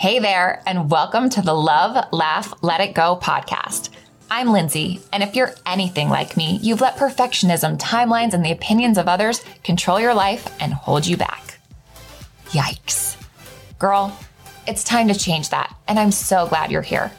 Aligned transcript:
Hey 0.00 0.18
there, 0.18 0.62
and 0.64 0.90
welcome 0.90 1.28
to 1.28 1.42
the 1.42 1.52
Love, 1.52 2.10
Laugh, 2.10 2.54
Let 2.62 2.80
It 2.80 2.94
Go 2.94 3.18
podcast. 3.20 3.90
I'm 4.30 4.50
Lindsay, 4.50 5.02
and 5.12 5.22
if 5.22 5.36
you're 5.36 5.52
anything 5.66 6.08
like 6.08 6.38
me, 6.38 6.58
you've 6.62 6.80
let 6.80 6.96
perfectionism, 6.96 7.76
timelines, 7.78 8.32
and 8.32 8.42
the 8.42 8.50
opinions 8.50 8.96
of 8.96 9.08
others 9.08 9.44
control 9.62 10.00
your 10.00 10.14
life 10.14 10.56
and 10.58 10.72
hold 10.72 11.06
you 11.06 11.18
back. 11.18 11.58
Yikes. 12.46 13.22
Girl, 13.78 14.18
it's 14.66 14.84
time 14.84 15.08
to 15.08 15.14
change 15.14 15.50
that, 15.50 15.76
and 15.86 15.98
I'm 15.98 16.12
so 16.12 16.46
glad 16.46 16.70
you're 16.70 16.80
here. 16.80 17.12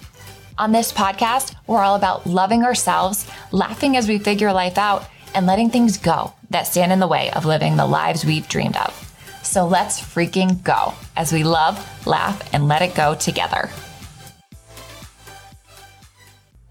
On 0.58 0.72
this 0.72 0.92
podcast, 0.92 1.54
we're 1.68 1.84
all 1.84 1.96
about 1.96 2.26
loving 2.26 2.64
ourselves, 2.64 3.30
laughing 3.52 3.96
as 3.96 4.08
we 4.08 4.18
figure 4.18 4.52
life 4.52 4.80
out, 4.80 5.08
and 5.36 5.46
letting 5.46 5.70
things 5.70 6.00
go 6.00 6.34
that 6.50 6.66
stand 6.66 6.92
in 6.92 7.00
the 7.00 7.08
way 7.08 7.30
of 7.34 7.46
living 7.46 7.76
the 7.78 7.86
lives 7.86 8.26
we've 8.26 8.50
dreamed 8.50 8.78
of. 8.78 9.11
So 9.52 9.68
let's 9.68 10.00
freaking 10.00 10.64
go 10.64 10.94
as 11.18 11.34
we 11.34 11.44
love, 11.44 12.08
laugh, 12.08 12.54
and 12.54 12.70
let 12.70 12.82
it 12.82 12.96
go 12.96 13.16
together. 13.16 13.70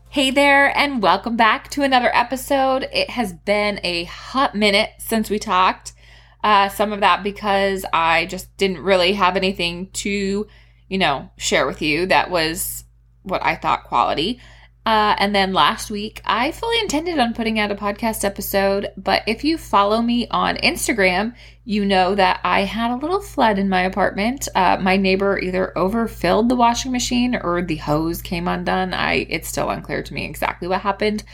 Hey 0.09 0.31
there, 0.31 0.75
and 0.75 1.03
welcome 1.03 1.37
back 1.37 1.69
to 1.73 1.83
another 1.83 2.11
episode. 2.15 2.89
It 2.91 3.11
has 3.11 3.35
been 3.35 3.81
a 3.85 4.05
hot 4.05 4.55
minute 4.55 4.93
since 4.97 5.29
we 5.29 5.39
talked. 5.39 5.93
Uh, 6.43 6.71
some 6.71 6.95
of 6.95 7.01
that 7.01 7.23
because 7.23 7.85
I 7.93 8.25
just 8.25 8.57
didn't 8.57 8.79
really 8.79 9.13
have 9.13 9.37
anything 9.37 9.91
to, 9.91 10.47
you 10.89 10.99
know, 10.99 11.29
share 11.37 11.67
with 11.67 11.83
you 11.83 12.07
that 12.07 12.31
was 12.31 12.85
what 13.25 13.45
I 13.45 13.57
thought 13.57 13.85
quality. 13.85 14.41
Uh, 14.87 15.15
and 15.19 15.35
then 15.35 15.53
last 15.53 15.91
week, 15.91 16.23
I 16.25 16.53
fully 16.53 16.79
intended 16.81 17.19
on 17.19 17.35
putting 17.35 17.59
out 17.59 17.71
a 17.71 17.75
podcast 17.75 18.25
episode, 18.25 18.89
but 18.97 19.23
if 19.27 19.45
you 19.45 19.59
follow 19.59 20.01
me 20.01 20.27
on 20.29 20.57
Instagram, 20.57 21.35
you 21.65 21.85
know 21.85 22.15
that 22.15 22.41
I 22.43 22.63
had 22.63 22.91
a 22.91 22.97
little 22.97 23.21
flood 23.21 23.59
in 23.59 23.69
my 23.69 23.83
apartment. 23.83 24.49
Uh, 24.55 24.79
my 24.81 24.97
neighbor 24.97 25.39
either 25.39 25.77
overfilled 25.77 26.49
the 26.49 26.57
washing 26.57 26.93
machine 26.93 27.37
or 27.37 27.61
the 27.61 27.77
hose 27.77 28.23
came 28.23 28.49
undone. 28.49 28.95
I 28.95 29.27
it's 29.29 29.49
still 29.49 29.69
unclear 29.69 30.03
to 30.03 30.15
me 30.15 30.25
exactly 30.25 30.67
what 30.67 30.81
happened. 30.81 31.25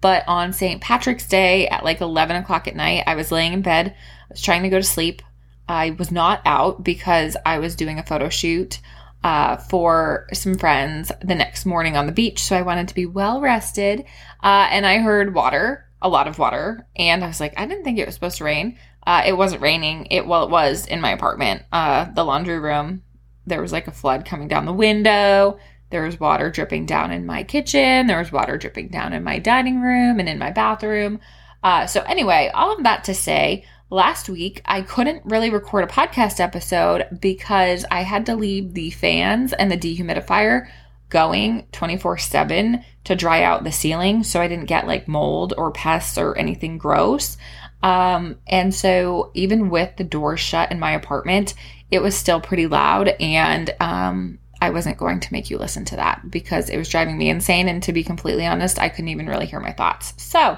But 0.00 0.24
on 0.28 0.52
St. 0.52 0.80
Patrick's 0.80 1.28
Day 1.28 1.68
at 1.68 1.84
like 1.84 2.00
11 2.00 2.36
o'clock 2.36 2.68
at 2.68 2.76
night, 2.76 3.04
I 3.06 3.16
was 3.16 3.32
laying 3.32 3.52
in 3.52 3.62
bed. 3.62 3.88
I 3.88 4.26
was 4.30 4.42
trying 4.42 4.62
to 4.62 4.68
go 4.68 4.78
to 4.78 4.82
sleep. 4.82 5.22
I 5.68 5.90
was 5.90 6.10
not 6.10 6.40
out 6.44 6.82
because 6.82 7.36
I 7.44 7.58
was 7.58 7.76
doing 7.76 7.98
a 7.98 8.04
photo 8.04 8.28
shoot 8.28 8.80
uh, 9.24 9.56
for 9.56 10.26
some 10.32 10.56
friends 10.56 11.12
the 11.22 11.34
next 11.34 11.64
morning 11.64 11.96
on 11.96 12.06
the 12.06 12.12
beach. 12.12 12.42
So 12.42 12.56
I 12.56 12.62
wanted 12.62 12.88
to 12.88 12.94
be 12.94 13.06
well 13.06 13.40
rested. 13.40 14.04
Uh, 14.42 14.68
and 14.70 14.86
I 14.86 14.98
heard 14.98 15.34
water, 15.34 15.86
a 16.00 16.08
lot 16.08 16.28
of 16.28 16.38
water. 16.38 16.86
And 16.96 17.22
I 17.22 17.28
was 17.28 17.40
like, 17.40 17.54
I 17.56 17.66
didn't 17.66 17.84
think 17.84 17.98
it 17.98 18.06
was 18.06 18.14
supposed 18.14 18.38
to 18.38 18.44
rain. 18.44 18.78
Uh, 19.06 19.22
it 19.26 19.36
wasn't 19.36 19.62
raining. 19.62 20.06
It 20.10 20.26
well, 20.26 20.44
it 20.44 20.50
was 20.50 20.86
in 20.86 21.00
my 21.00 21.10
apartment. 21.10 21.62
Uh, 21.72 22.04
the 22.12 22.24
laundry 22.24 22.58
room. 22.58 23.02
There 23.46 23.60
was 23.60 23.72
like 23.72 23.88
a 23.88 23.92
flood 23.92 24.24
coming 24.24 24.46
down 24.46 24.66
the 24.66 24.72
window. 24.72 25.58
There 25.90 26.04
was 26.04 26.18
water 26.18 26.50
dripping 26.50 26.86
down 26.86 27.10
in 27.10 27.26
my 27.26 27.42
kitchen. 27.42 28.06
There 28.06 28.18
was 28.18 28.32
water 28.32 28.56
dripping 28.56 28.88
down 28.88 29.12
in 29.12 29.24
my 29.24 29.38
dining 29.38 29.80
room 29.80 30.20
and 30.20 30.28
in 30.28 30.38
my 30.38 30.50
bathroom. 30.50 31.20
Uh, 31.62 31.86
so 31.86 32.00
anyway, 32.02 32.50
all 32.54 32.74
of 32.74 32.82
that 32.84 33.04
to 33.04 33.14
say, 33.14 33.64
last 33.92 34.30
week 34.30 34.62
I 34.64 34.80
couldn't 34.80 35.24
really 35.26 35.50
record 35.50 35.84
a 35.84 35.86
podcast 35.86 36.40
episode 36.40 37.06
because 37.20 37.84
I 37.90 38.02
had 38.02 38.24
to 38.26 38.34
leave 38.34 38.72
the 38.72 38.90
fans 38.90 39.52
and 39.52 39.70
the 39.70 39.76
dehumidifier 39.76 40.66
going 41.10 41.66
24 41.72 42.16
7 42.16 42.84
to 43.04 43.14
dry 43.14 43.42
out 43.42 43.64
the 43.64 43.70
ceiling 43.70 44.24
so 44.24 44.40
I 44.40 44.48
didn't 44.48 44.64
get 44.64 44.86
like 44.86 45.08
mold 45.08 45.52
or 45.58 45.70
pests 45.70 46.16
or 46.16 46.36
anything 46.38 46.78
gross. 46.78 47.36
Um, 47.82 48.38
and 48.46 48.74
so 48.74 49.30
even 49.34 49.68
with 49.68 49.94
the 49.96 50.04
doors 50.04 50.40
shut 50.40 50.72
in 50.72 50.80
my 50.80 50.92
apartment, 50.92 51.52
it 51.90 52.00
was 52.00 52.16
still 52.16 52.40
pretty 52.40 52.66
loud 52.66 53.08
and 53.20 53.74
um, 53.78 54.38
I 54.62 54.70
wasn't 54.70 54.96
going 54.96 55.20
to 55.20 55.32
make 55.32 55.50
you 55.50 55.58
listen 55.58 55.84
to 55.86 55.96
that 55.96 56.30
because 56.30 56.70
it 56.70 56.78
was 56.78 56.88
driving 56.88 57.18
me 57.18 57.28
insane. 57.28 57.68
And 57.68 57.82
to 57.82 57.92
be 57.92 58.04
completely 58.04 58.46
honest, 58.46 58.78
I 58.78 58.88
couldn't 58.88 59.08
even 59.08 59.26
really 59.26 59.46
hear 59.46 59.60
my 59.60 59.72
thoughts. 59.72 60.14
So 60.16 60.56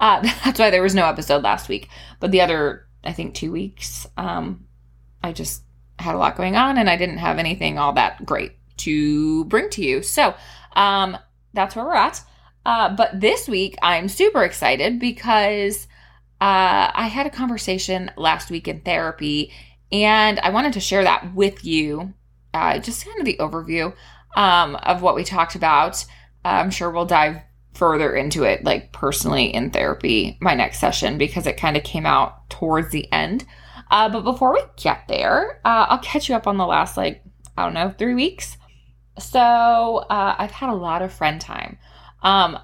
uh, 0.00 0.20
that's 0.44 0.58
why 0.58 0.70
there 0.70 0.82
was 0.82 0.94
no 0.94 1.06
episode 1.06 1.42
last 1.42 1.68
week. 1.68 1.88
But 2.20 2.30
the 2.30 2.40
other, 2.40 2.86
I 3.02 3.12
think, 3.12 3.34
two 3.34 3.52
weeks, 3.52 4.06
um, 4.16 4.66
I 5.22 5.32
just 5.32 5.62
had 5.98 6.14
a 6.14 6.18
lot 6.18 6.36
going 6.36 6.56
on 6.56 6.78
and 6.78 6.90
I 6.90 6.96
didn't 6.96 7.18
have 7.18 7.38
anything 7.38 7.78
all 7.78 7.92
that 7.94 8.24
great 8.26 8.52
to 8.78 9.44
bring 9.46 9.70
to 9.70 9.82
you. 9.82 10.02
So 10.02 10.34
um, 10.74 11.16
that's 11.52 11.76
where 11.76 11.84
we're 11.84 11.94
at. 11.94 12.22
Uh, 12.66 12.94
but 12.94 13.20
this 13.20 13.48
week, 13.48 13.76
I'm 13.82 14.08
super 14.08 14.42
excited 14.42 14.98
because 14.98 15.86
uh, 16.40 16.90
I 16.94 17.08
had 17.08 17.26
a 17.26 17.30
conversation 17.30 18.10
last 18.16 18.50
week 18.50 18.68
in 18.68 18.80
therapy 18.80 19.52
and 19.92 20.40
I 20.40 20.50
wanted 20.50 20.72
to 20.74 20.80
share 20.80 21.04
that 21.04 21.34
with 21.34 21.64
you. 21.64 22.14
Uh, 22.52 22.78
just 22.78 23.04
kind 23.04 23.18
of 23.18 23.26
the 23.26 23.36
overview 23.38 23.94
um, 24.36 24.76
of 24.76 25.02
what 25.02 25.14
we 25.14 25.24
talked 25.24 25.54
about. 25.54 26.04
I'm 26.44 26.70
sure 26.70 26.90
we'll 26.90 27.06
dive 27.06 27.40
further 27.74 28.14
into 28.14 28.44
it, 28.44 28.64
like 28.64 28.92
personally 28.92 29.52
in 29.52 29.70
therapy, 29.70 30.38
my 30.40 30.54
next 30.54 30.78
session, 30.78 31.18
because 31.18 31.46
it 31.46 31.56
kind 31.56 31.76
of 31.76 31.82
came 31.82 32.06
out 32.06 32.48
towards 32.50 32.90
the 32.90 33.10
end. 33.12 33.44
Uh, 33.90 34.08
but 34.08 34.22
before 34.22 34.52
we 34.52 34.60
get 34.76 35.06
there, 35.08 35.60
uh, 35.64 35.86
I'll 35.88 35.98
catch 35.98 36.28
you 36.28 36.34
up 36.34 36.46
on 36.46 36.56
the 36.56 36.66
last, 36.66 36.96
like, 36.96 37.22
I 37.56 37.64
don't 37.64 37.74
know, 37.74 37.90
three 37.90 38.14
weeks. 38.14 38.56
So 39.18 39.40
uh, 39.40 40.36
I've 40.38 40.50
had 40.50 40.70
a 40.70 40.74
lot 40.74 41.02
of 41.02 41.12
friend 41.12 41.40
time. 41.40 41.78
Um, 42.22 42.58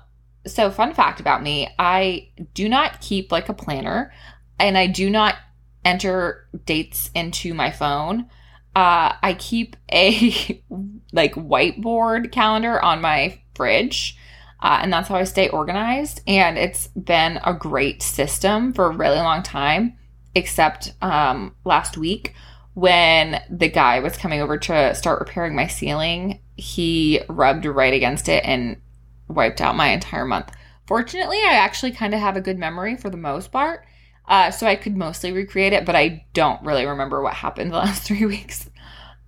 so, 0.47 0.71
fun 0.71 0.95
fact 0.95 1.21
about 1.21 1.43
me 1.43 1.69
I 1.79 2.29
do 2.55 2.69
not 2.69 3.01
keep 3.01 3.31
like 3.31 3.49
a 3.49 3.55
planner 3.55 4.13
and 4.59 4.77
I 4.77 4.87
do 4.87 5.11
not 5.11 5.37
enter 5.85 6.49
dates 6.65 7.11
into 7.15 7.55
my 7.55 7.71
phone. 7.71 8.27
Uh, 8.75 9.15
I 9.23 9.37
keep 9.39 9.77
a 9.93 10.63
like 11.13 11.35
whiteboard 11.35 12.33
calendar 12.33 12.81
on 12.81 13.01
my 13.01 13.41
fridge 13.55 14.17
uh, 14.63 14.81
and 14.83 14.93
that's 14.93 15.09
how 15.09 15.17
I 15.17 15.25
stay 15.25 15.49
organized. 15.49 16.21
And 16.27 16.59
it's 16.59 16.89
been 16.89 17.41
a 17.45 17.55
great 17.55 18.03
system 18.03 18.73
for 18.73 18.87
a 18.87 18.97
really 18.97 19.19
long 19.19 19.43
time, 19.43 19.97
except 20.35 20.95
um, 21.03 21.55
last 21.65 21.97
week 21.97 22.35
when 22.75 23.43
the 23.51 23.69
guy 23.69 24.01
was 24.01 24.17
coming 24.17 24.41
over 24.41 24.57
to 24.57 24.95
start 24.95 25.21
repairing 25.21 25.55
my 25.55 25.67
ceiling, 25.67 26.41
he 26.57 27.21
rubbed 27.29 27.65
right 27.65 27.93
against 27.93 28.29
it 28.29 28.45
and 28.45 28.81
wiped 29.29 29.61
out 29.61 29.77
my 29.77 29.89
entire 29.89 30.25
month. 30.25 30.51
Fortunately, 30.87 31.39
I 31.39 31.55
actually 31.55 31.93
kind 31.93 32.15
of 32.15 32.21
have 32.21 32.37
a 32.37 32.41
good 32.41 32.59
memory 32.59 32.97
for 32.97 33.11
the 33.11 33.17
most 33.17 33.53
part. 33.53 33.85
Uh, 34.27 34.51
so 34.51 34.67
I 34.67 34.77
could 34.77 34.97
mostly 34.97 35.33
recreate 35.33 35.73
it, 35.73 35.85
but 35.85 35.97
I 35.97 36.25
don't 36.35 36.63
really 36.63 36.87
remember 36.87 37.21
what 37.21 37.35
happened 37.35 37.73
the 37.73 37.77
last 37.79 38.05
three 38.05 38.27
weeks. 38.27 38.71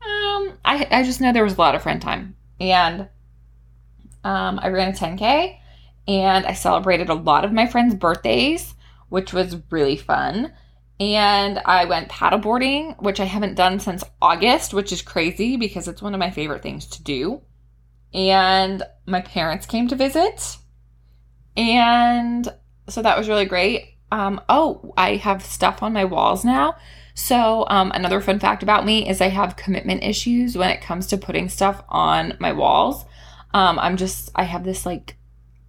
Um, 0.00 0.58
I, 0.64 0.86
I 0.90 1.02
just 1.02 1.20
know 1.20 1.32
there 1.32 1.44
was 1.44 1.54
a 1.54 1.60
lot 1.60 1.74
of 1.74 1.82
friend 1.82 2.00
time. 2.00 2.36
And 2.60 3.08
um, 4.24 4.58
I 4.62 4.68
ran 4.68 4.90
a 4.90 4.96
10K 4.96 5.58
and 6.08 6.46
I 6.46 6.52
celebrated 6.52 7.08
a 7.08 7.14
lot 7.14 7.44
of 7.44 7.52
my 7.52 7.66
friends' 7.66 7.94
birthdays, 7.94 8.74
which 9.08 9.32
was 9.32 9.56
really 9.70 9.96
fun. 9.96 10.52
And 11.00 11.60
I 11.64 11.84
went 11.84 12.10
paddleboarding, 12.10 13.00
which 13.02 13.20
I 13.20 13.24
haven't 13.24 13.54
done 13.54 13.80
since 13.80 14.04
August, 14.20 14.74
which 14.74 14.92
is 14.92 15.02
crazy 15.02 15.56
because 15.56 15.88
it's 15.88 16.02
one 16.02 16.14
of 16.14 16.20
my 16.20 16.30
favorite 16.30 16.62
things 16.62 16.86
to 16.88 17.02
do. 17.02 17.42
And 18.14 18.82
my 19.06 19.20
parents 19.20 19.66
came 19.66 19.88
to 19.88 19.96
visit. 19.96 20.58
And 21.56 22.48
so 22.88 23.02
that 23.02 23.18
was 23.18 23.28
really 23.28 23.46
great. 23.46 23.96
Um, 24.10 24.40
oh, 24.48 24.92
I 24.96 25.16
have 25.16 25.44
stuff 25.44 25.82
on 25.82 25.92
my 25.92 26.04
walls 26.04 26.44
now. 26.44 26.76
So, 27.14 27.66
um, 27.68 27.90
another 27.94 28.20
fun 28.20 28.38
fact 28.38 28.62
about 28.62 28.86
me 28.86 29.08
is 29.08 29.20
I 29.20 29.28
have 29.28 29.56
commitment 29.56 30.02
issues 30.02 30.56
when 30.56 30.70
it 30.70 30.80
comes 30.80 31.06
to 31.08 31.18
putting 31.18 31.48
stuff 31.48 31.82
on 31.88 32.36
my 32.38 32.52
walls. 32.52 33.04
Um, 33.54 33.78
I'm 33.78 33.96
just, 33.96 34.30
I 34.34 34.44
have 34.44 34.64
this 34.64 34.86
like 34.86 35.16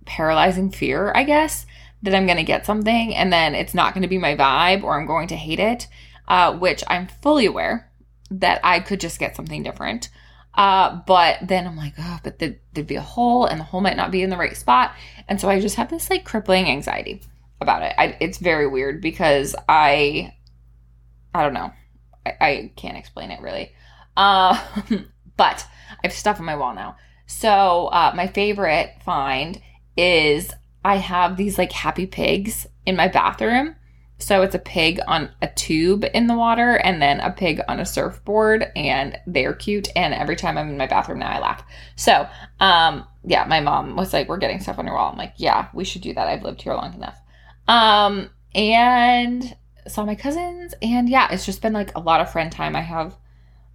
paralyzing 0.06 0.72
fear, 0.72 1.12
I 1.16 1.24
guess, 1.24 1.66
that 2.04 2.14
I'm 2.14 2.26
going 2.26 2.38
to 2.38 2.44
get 2.44 2.66
something 2.66 3.16
and 3.16 3.32
then 3.32 3.56
it's 3.56 3.74
not 3.74 3.94
going 3.94 4.02
to 4.02 4.08
be 4.08 4.18
my 4.18 4.36
vibe 4.36 4.84
or 4.84 5.00
I'm 5.00 5.06
going 5.06 5.28
to 5.30 5.36
hate 5.36 5.60
it, 5.60 5.88
uh, 6.28 6.58
which 6.58 6.84
I'm 6.88 7.08
fully 7.08 7.46
aware 7.46 7.90
that 8.30 8.60
I 8.64 8.80
could 8.80 9.00
just 9.00 9.20
get 9.20 9.36
something 9.36 9.64
different. 9.64 10.10
Uh, 10.56 11.02
but 11.08 11.40
then 11.42 11.66
I'm 11.66 11.78
like, 11.78 11.94
oh, 11.98 12.20
but 12.24 12.40
there'd, 12.40 12.60
there'd 12.74 12.88
be 12.88 12.96
a 12.96 13.02
hole 13.02 13.46
and 13.46 13.60
the 13.60 13.66
hole 13.66 13.82
might 13.82 13.98
not 13.98 14.12
be 14.12 14.22
in 14.22 14.30
the 14.30 14.38
right 14.38 14.56
spot. 14.56 14.94
And 15.28 15.40
so 15.42 15.50
I 15.50 15.60
just 15.60 15.78
have 15.78 15.90
this 15.90 16.10
like 16.10 16.26
crippling 16.26 16.68
anxiety 16.68 17.22
about 17.60 17.82
it. 17.82 17.94
I, 17.98 18.18
it's 18.20 18.38
very 18.38 18.68
weird 18.68 19.02
because 19.02 19.56
I, 19.68 20.36
I 21.34 21.44
don't 21.44 21.54
know. 21.54 21.72
I, 22.26 22.34
I 22.40 22.72
can't 22.76 22.98
explain 22.98 23.32
it 23.32 23.42
really. 23.42 23.74
Uh, 24.16 24.62
but 25.38 25.66
I 25.92 26.08
have 26.08 26.14
stuff 26.14 26.40
on 26.40 26.46
my 26.46 26.56
wall 26.56 26.76
now. 26.76 26.98
So, 27.34 27.88
uh, 27.88 28.14
my 28.16 28.28
favorite 28.28 28.96
find 29.04 29.62
is 29.98 30.52
I 30.86 30.98
have 30.98 31.36
these 31.36 31.58
like 31.58 31.72
happy 31.72 32.06
pigs 32.06 32.68
in 32.86 32.96
my 32.96 33.08
bathroom. 33.08 33.76
So 34.20 34.42
it's 34.44 34.56
a 34.56 34.60
pig 34.60 35.00
on 35.08 35.30
a 35.42 35.48
tube 35.48 36.06
in 36.14 36.28
the 36.28 36.36
water 36.38 36.76
and 36.76 37.02
then 37.02 37.20
a 37.20 37.32
pig 37.32 37.60
on 37.68 37.80
a 37.80 37.86
surfboard 37.86 38.72
and 38.76 39.18
they're 39.28 39.54
cute 39.54 39.90
and 39.96 40.14
every 40.14 40.36
time 40.38 40.58
I'm 40.58 40.70
in 40.70 40.78
my 40.78 40.88
bathroom 40.88 41.20
now 41.20 41.32
I 41.32 41.40
laugh. 41.40 41.64
So, 41.96 42.28
um 42.60 43.06
yeah, 43.26 43.46
my 43.46 43.60
mom 43.62 43.96
was 43.96 44.14
like 44.14 44.30
we're 44.30 44.38
getting 44.38 44.60
stuff 44.60 44.80
on 44.80 44.86
your 44.86 44.96
wall. 44.96 45.12
I'm 45.12 45.18
like, 45.18 45.34
"Yeah, 45.38 45.70
we 45.74 45.84
should 45.86 46.02
do 46.02 46.14
that. 46.14 46.28
I've 46.28 46.44
lived 46.44 46.62
here 46.62 46.74
long 46.76 46.94
enough." 46.94 47.20
Um 47.68 48.30
and 48.56 49.56
saw 49.88 50.06
my 50.06 50.16
cousins 50.16 50.74
and 50.82 51.10
yeah, 51.10 51.28
it's 51.32 51.46
just 51.46 51.62
been 51.62 51.74
like 51.74 51.96
a 51.96 52.00
lot 52.00 52.22
of 52.22 52.32
friend 52.32 52.52
time. 52.52 52.76
I 52.76 52.82
have 52.82 53.16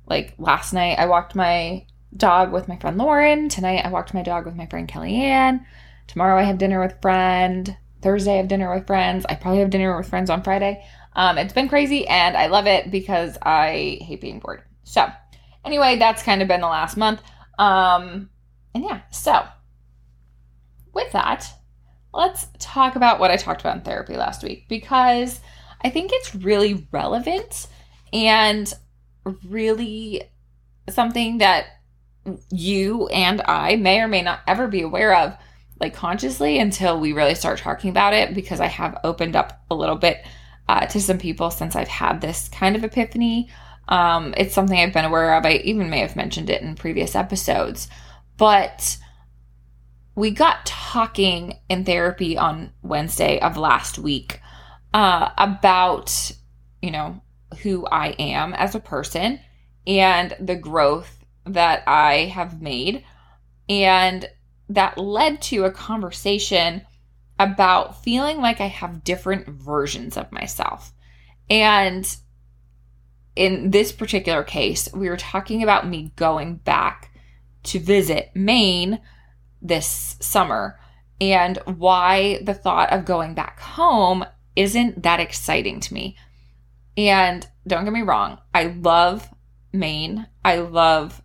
Like 0.06 0.34
last 0.38 0.72
night, 0.72 0.98
I 0.98 1.06
walked 1.06 1.34
my 1.34 1.86
dog 2.16 2.52
with 2.52 2.68
my 2.68 2.76
friend 2.76 2.96
Lauren. 2.96 3.48
Tonight, 3.48 3.84
I 3.84 3.90
walked 3.90 4.14
my 4.14 4.22
dog 4.22 4.46
with 4.46 4.56
my 4.56 4.66
friend 4.66 4.88
Kellyanne. 4.88 5.64
Tomorrow, 6.06 6.38
I 6.38 6.44
have 6.44 6.58
dinner 6.58 6.80
with 6.80 7.00
friend. 7.00 7.76
Thursday, 8.00 8.34
I 8.34 8.36
have 8.36 8.48
dinner 8.48 8.72
with 8.74 8.86
friends. 8.86 9.26
I 9.28 9.34
probably 9.34 9.60
have 9.60 9.70
dinner 9.70 9.96
with 9.96 10.08
friends 10.08 10.30
on 10.30 10.42
Friday. 10.42 10.84
Um, 11.14 11.36
it's 11.36 11.52
been 11.52 11.68
crazy 11.68 12.06
and 12.06 12.36
I 12.36 12.46
love 12.46 12.66
it 12.66 12.90
because 12.90 13.36
I 13.42 13.98
hate 14.02 14.20
being 14.20 14.38
bored. 14.38 14.62
So, 14.84 15.06
anyway, 15.64 15.96
that's 15.96 16.22
kind 16.22 16.40
of 16.40 16.48
been 16.48 16.60
the 16.60 16.68
last 16.68 16.96
month. 16.96 17.20
Um, 17.58 18.30
and 18.74 18.84
yeah, 18.84 19.00
so 19.10 19.44
with 20.94 21.10
that, 21.12 21.46
let's 22.14 22.46
talk 22.58 22.94
about 22.94 23.18
what 23.18 23.30
I 23.30 23.36
talked 23.36 23.60
about 23.60 23.76
in 23.76 23.82
therapy 23.82 24.16
last 24.16 24.42
week 24.44 24.68
because 24.68 25.40
I 25.82 25.90
think 25.90 26.10
it's 26.12 26.34
really 26.34 26.86
relevant 26.92 27.66
and 28.12 28.72
really 29.44 30.22
something 30.88 31.38
that 31.38 31.66
you 32.50 33.08
and 33.08 33.42
I 33.46 33.76
may 33.76 34.00
or 34.00 34.08
may 34.08 34.22
not 34.22 34.40
ever 34.46 34.68
be 34.68 34.82
aware 34.82 35.16
of, 35.16 35.36
like 35.80 35.94
consciously, 35.94 36.58
until 36.58 36.98
we 36.98 37.12
really 37.12 37.34
start 37.34 37.58
talking 37.58 37.90
about 37.90 38.14
it. 38.14 38.34
Because 38.34 38.60
I 38.60 38.66
have 38.66 38.98
opened 39.04 39.36
up 39.36 39.62
a 39.70 39.74
little 39.74 39.96
bit 39.96 40.24
uh, 40.68 40.86
to 40.86 41.00
some 41.00 41.18
people 41.18 41.50
since 41.50 41.74
I've 41.76 41.88
had 41.88 42.20
this 42.20 42.48
kind 42.48 42.76
of 42.76 42.84
epiphany. 42.84 43.48
Um, 43.88 44.34
it's 44.36 44.54
something 44.54 44.78
I've 44.78 44.92
been 44.92 45.06
aware 45.06 45.34
of. 45.34 45.46
I 45.46 45.52
even 45.64 45.88
may 45.88 46.00
have 46.00 46.16
mentioned 46.16 46.50
it 46.50 46.60
in 46.60 46.74
previous 46.74 47.14
episodes, 47.14 47.88
but 48.36 48.98
we 50.14 50.30
got 50.30 50.66
talking 50.66 51.58
in 51.68 51.84
therapy 51.84 52.36
on 52.36 52.72
Wednesday 52.82 53.40
of 53.40 53.56
last 53.56 53.98
week 53.98 54.40
uh, 54.92 55.30
about, 55.38 56.32
you 56.82 56.90
know, 56.90 57.22
who 57.62 57.86
I 57.86 58.08
am 58.18 58.52
as 58.52 58.74
a 58.74 58.80
person 58.80 59.40
and 59.86 60.36
the 60.38 60.56
growth 60.56 61.17
that 61.48 61.82
I 61.86 62.26
have 62.26 62.60
made. 62.60 63.04
And 63.68 64.28
that 64.68 64.98
led 64.98 65.40
to 65.42 65.64
a 65.64 65.70
conversation 65.70 66.82
about 67.38 68.02
feeling 68.02 68.38
like 68.38 68.60
I 68.60 68.66
have 68.66 69.04
different 69.04 69.48
versions 69.48 70.16
of 70.16 70.32
myself. 70.32 70.92
And 71.48 72.16
in 73.36 73.70
this 73.70 73.92
particular 73.92 74.42
case, 74.42 74.88
we 74.92 75.08
were 75.08 75.16
talking 75.16 75.62
about 75.62 75.86
me 75.86 76.12
going 76.16 76.56
back 76.56 77.12
to 77.64 77.78
visit 77.78 78.30
Maine 78.34 79.00
this 79.62 80.16
summer 80.20 80.78
and 81.20 81.58
why 81.64 82.40
the 82.42 82.54
thought 82.54 82.92
of 82.92 83.04
going 83.04 83.34
back 83.34 83.60
home 83.60 84.24
isn't 84.56 85.02
that 85.02 85.20
exciting 85.20 85.80
to 85.80 85.94
me. 85.94 86.16
And 86.96 87.46
don't 87.66 87.84
get 87.84 87.92
me 87.92 88.02
wrong, 88.02 88.38
I 88.52 88.64
love 88.64 89.28
Maine. 89.72 90.26
I 90.44 90.56
love 90.56 91.22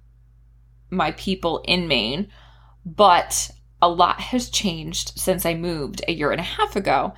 my 0.94 1.12
people 1.12 1.64
in 1.66 1.88
Maine, 1.88 2.30
but 2.86 3.52
a 3.82 3.90
lot 3.90 4.20
has 4.20 4.50
changed 4.50 5.20
since 5.20 5.46
I 5.46 5.56
moved 5.56 6.02
a 6.08 6.14
year 6.14 6.32
and 6.32 6.40
a 6.40 6.44
half 6.44 6.76
ago. 6.76 7.14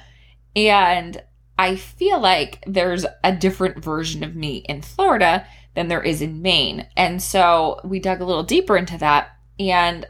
And 0.56 1.22
I 1.58 1.76
feel 1.76 2.20
like 2.20 2.64
there's 2.66 3.06
a 3.24 3.36
different 3.36 3.84
version 3.84 4.24
of 4.24 4.36
me 4.36 4.58
in 4.58 4.82
Florida 4.82 5.46
than 5.76 5.88
there 5.88 6.02
is 6.02 6.22
in 6.22 6.42
Maine. 6.42 6.88
And 6.98 7.22
so 7.22 7.80
we 7.84 8.00
dug 8.00 8.22
a 8.22 8.26
little 8.26 8.44
deeper 8.44 8.76
into 8.78 8.98
that. 8.98 9.38
And 9.60 10.06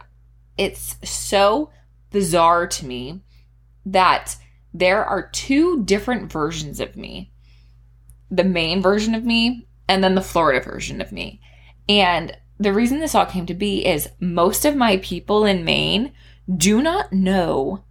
it's 0.58 0.96
so 1.04 1.72
bizarre 2.12 2.68
to 2.68 2.86
me 2.86 3.22
that 3.86 4.38
there 4.74 5.04
are 5.04 5.30
two 5.30 5.84
different 5.84 6.32
versions 6.32 6.80
of 6.80 6.96
me 6.96 7.32
the 8.32 8.44
Maine 8.44 8.82
version 8.82 9.14
of 9.14 9.24
me 9.24 9.68
and 9.88 10.04
then 10.04 10.16
the 10.16 10.22
Florida 10.22 10.60
version 10.64 11.00
of 11.00 11.12
me. 11.12 11.40
And 11.88 12.36
the 12.60 12.74
reason 12.74 13.00
this 13.00 13.16
all 13.16 13.26
came 13.26 13.46
to 13.48 13.54
be 13.54 13.86
is 13.86 14.10
most 14.20 14.66
of 14.66 14.76
my 14.76 14.98
people 14.98 15.46
in 15.46 15.66
Maine 15.66 16.14
do 16.56 16.82
not 16.82 17.12
know 17.12 17.84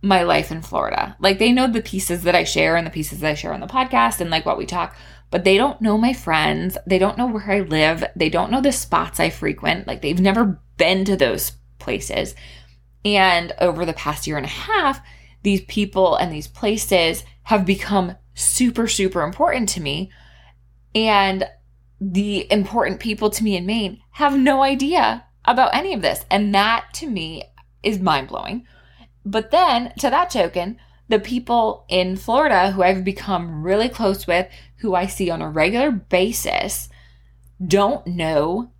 my 0.00 0.22
life 0.22 0.50
in 0.50 0.62
Florida. 0.62 1.16
Like 1.20 1.38
they 1.38 1.52
know 1.52 1.66
the 1.66 1.82
pieces 1.82 2.22
that 2.22 2.34
I 2.34 2.44
share 2.44 2.76
and 2.76 2.86
the 2.86 2.90
pieces 2.90 3.20
that 3.20 3.30
I 3.30 3.34
share 3.34 3.52
on 3.52 3.60
the 3.60 3.66
podcast 3.66 4.20
and 4.20 4.30
like 4.30 4.44
what 4.44 4.58
we 4.58 4.66
talk, 4.66 4.96
but 5.30 5.44
they 5.44 5.56
don't 5.56 5.80
know 5.80 5.96
my 5.96 6.12
friends. 6.12 6.76
They 6.86 6.98
don't 6.98 7.18
know 7.18 7.26
where 7.26 7.50
I 7.50 7.60
live. 7.60 8.04
They 8.16 8.28
don't 8.28 8.50
know 8.50 8.60
the 8.60 8.72
spots 8.72 9.20
I 9.20 9.30
frequent. 9.30 9.86
Like 9.86 10.02
they've 10.02 10.20
never 10.20 10.60
been 10.76 11.04
to 11.04 11.16
those 11.16 11.52
places. 11.78 12.34
And 13.04 13.52
over 13.60 13.84
the 13.84 13.92
past 13.92 14.26
year 14.26 14.36
and 14.36 14.46
a 14.46 14.48
half, 14.48 15.00
these 15.42 15.62
people 15.62 16.16
and 16.16 16.32
these 16.32 16.48
places 16.48 17.24
have 17.44 17.66
become 17.66 18.16
super, 18.34 18.86
super 18.86 19.22
important 19.22 19.68
to 19.70 19.80
me. 19.80 20.10
And 20.94 21.48
the 22.10 22.50
important 22.52 22.98
people 22.98 23.30
to 23.30 23.44
me 23.44 23.56
in 23.56 23.64
Maine 23.64 24.00
have 24.12 24.36
no 24.36 24.62
idea 24.62 25.24
about 25.44 25.74
any 25.74 25.94
of 25.94 26.02
this. 26.02 26.24
And 26.30 26.52
that 26.54 26.86
to 26.94 27.06
me 27.06 27.44
is 27.82 28.00
mind 28.00 28.28
blowing. 28.28 28.66
But 29.24 29.52
then, 29.52 29.92
to 30.00 30.10
that 30.10 30.30
token, 30.30 30.78
the 31.08 31.20
people 31.20 31.84
in 31.88 32.16
Florida 32.16 32.72
who 32.72 32.82
I've 32.82 33.04
become 33.04 33.62
really 33.62 33.88
close 33.88 34.26
with, 34.26 34.48
who 34.78 34.96
I 34.96 35.06
see 35.06 35.30
on 35.30 35.42
a 35.42 35.48
regular 35.48 35.92
basis, 35.92 36.88
don't 37.64 38.04
know 38.06 38.72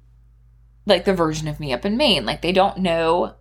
like 0.85 1.05
the 1.05 1.15
version 1.15 1.47
of 1.47 1.61
me 1.61 1.73
up 1.73 1.85
in 1.85 1.97
Maine. 1.97 2.27
Like 2.27 2.43
they 2.43 2.53
don't 2.53 2.79
know 2.79 3.37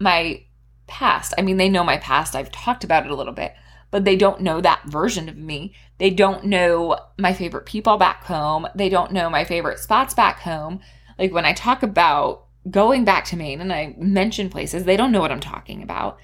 my 0.00 0.44
past. 0.86 1.34
I 1.36 1.42
mean, 1.42 1.58
they 1.58 1.68
know 1.68 1.84
my 1.84 1.98
past. 1.98 2.34
I've 2.34 2.52
talked 2.52 2.84
about 2.84 3.04
it 3.04 3.12
a 3.12 3.16
little 3.16 3.34
bit, 3.34 3.54
but 3.90 4.04
they 4.04 4.16
don't 4.16 4.40
know 4.40 4.60
that 4.60 4.84
version 4.86 5.28
of 5.28 5.36
me. 5.36 5.74
They 5.98 6.10
don't 6.10 6.44
know 6.44 6.98
my 7.18 7.32
favorite 7.32 7.66
people 7.66 7.96
back 7.96 8.24
home. 8.24 8.66
They 8.74 8.88
don't 8.88 9.12
know 9.12 9.30
my 9.30 9.44
favorite 9.44 9.78
spots 9.78 10.14
back 10.14 10.40
home. 10.40 10.80
Like 11.18 11.32
when 11.32 11.44
I 11.44 11.52
talk 11.52 11.82
about 11.82 12.46
going 12.70 13.04
back 13.04 13.24
to 13.26 13.36
Maine 13.36 13.60
and 13.60 13.72
I 13.72 13.94
mention 13.98 14.50
places, 14.50 14.84
they 14.84 14.96
don't 14.96 15.12
know 15.12 15.20
what 15.20 15.32
I'm 15.32 15.40
talking 15.40 15.82
about. 15.82 16.18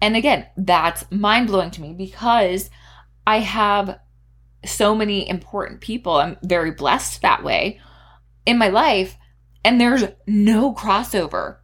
And 0.00 0.16
again, 0.16 0.46
that's 0.56 1.04
mind 1.10 1.48
blowing 1.48 1.70
to 1.72 1.80
me 1.80 1.92
because 1.92 2.70
I 3.26 3.40
have 3.40 3.98
so 4.64 4.94
many 4.94 5.28
important 5.28 5.80
people. 5.80 6.14
I'm 6.14 6.36
very 6.42 6.70
blessed 6.70 7.22
that 7.22 7.42
way 7.42 7.80
in 8.46 8.58
my 8.58 8.68
life, 8.68 9.16
and 9.64 9.80
there's 9.80 10.04
no 10.26 10.72
crossover. 10.72 11.58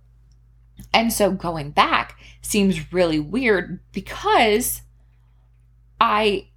And 0.93 1.13
so 1.13 1.31
going 1.33 1.71
back 1.71 2.19
seems 2.43 2.93
really 2.93 3.19
weird 3.19 3.81
because 3.93 4.83
I 6.01 6.49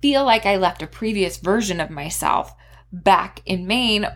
feel 0.00 0.24
like 0.24 0.46
I 0.46 0.56
left 0.56 0.82
a 0.82 0.86
previous 0.86 1.38
version 1.38 1.80
of 1.80 1.90
myself 1.90 2.54
back 2.92 3.40
in 3.46 3.66
Maine. 3.66 4.06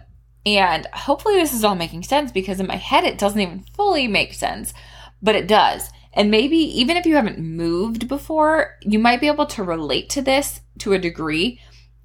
And 0.45 0.87
hopefully, 0.93 1.37
this 1.37 1.55
is 1.55 1.64
all 1.64 1.75
making 1.75 2.02
sense 2.05 2.31
because 2.31 2.61
in 2.61 2.67
my 2.67 2.76
head, 2.76 3.05
it 3.05 3.19
doesn't 3.19 3.41
even 3.41 3.64
fully 3.75 4.07
make 4.07 4.35
sense, 4.35 4.75
but 5.23 5.35
it 5.35 5.49
does. 5.49 5.91
And 6.12 6.31
maybe 6.31 6.57
even 6.57 6.97
if 6.97 7.05
you 7.05 7.17
haven't 7.17 7.38
moved 7.38 8.09
before, 8.09 8.76
you 8.83 8.99
might 8.99 9.21
be 9.21 9.26
able 9.26 9.47
to 9.47 9.62
relate 9.62 10.09
to 10.11 10.23
this 10.23 10.61
to 10.79 10.93
a 10.93 10.99
degree 10.99 11.61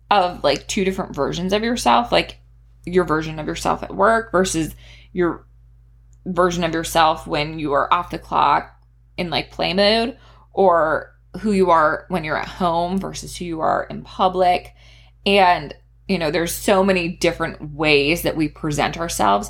of 0.09 0.43
like 0.43 0.67
two 0.67 0.83
different 0.83 1.15
versions 1.15 1.53
of 1.53 1.63
yourself, 1.63 2.11
like 2.11 2.39
your 2.85 3.05
version 3.05 3.39
of 3.39 3.47
yourself 3.47 3.83
at 3.83 3.95
work 3.95 4.31
versus 4.31 4.75
your 5.13 5.45
version 6.25 6.63
of 6.63 6.73
yourself 6.73 7.25
when 7.25 7.57
you 7.57 7.73
are 7.73 7.91
off 7.93 8.09
the 8.09 8.19
clock 8.19 8.75
in 9.17 9.29
like 9.29 9.51
play 9.51 9.73
mode 9.73 10.17
or 10.53 11.15
who 11.39 11.51
you 11.51 11.69
are 11.69 12.05
when 12.09 12.23
you're 12.23 12.37
at 12.37 12.47
home 12.47 12.97
versus 12.97 13.35
who 13.35 13.45
you 13.45 13.61
are 13.61 13.85
in 13.89 14.03
public. 14.03 14.73
And, 15.25 15.73
you 16.07 16.17
know, 16.17 16.31
there's 16.31 16.53
so 16.53 16.83
many 16.83 17.09
different 17.09 17.73
ways 17.73 18.23
that 18.23 18.35
we 18.35 18.47
present 18.47 18.97
ourselves 18.97 19.49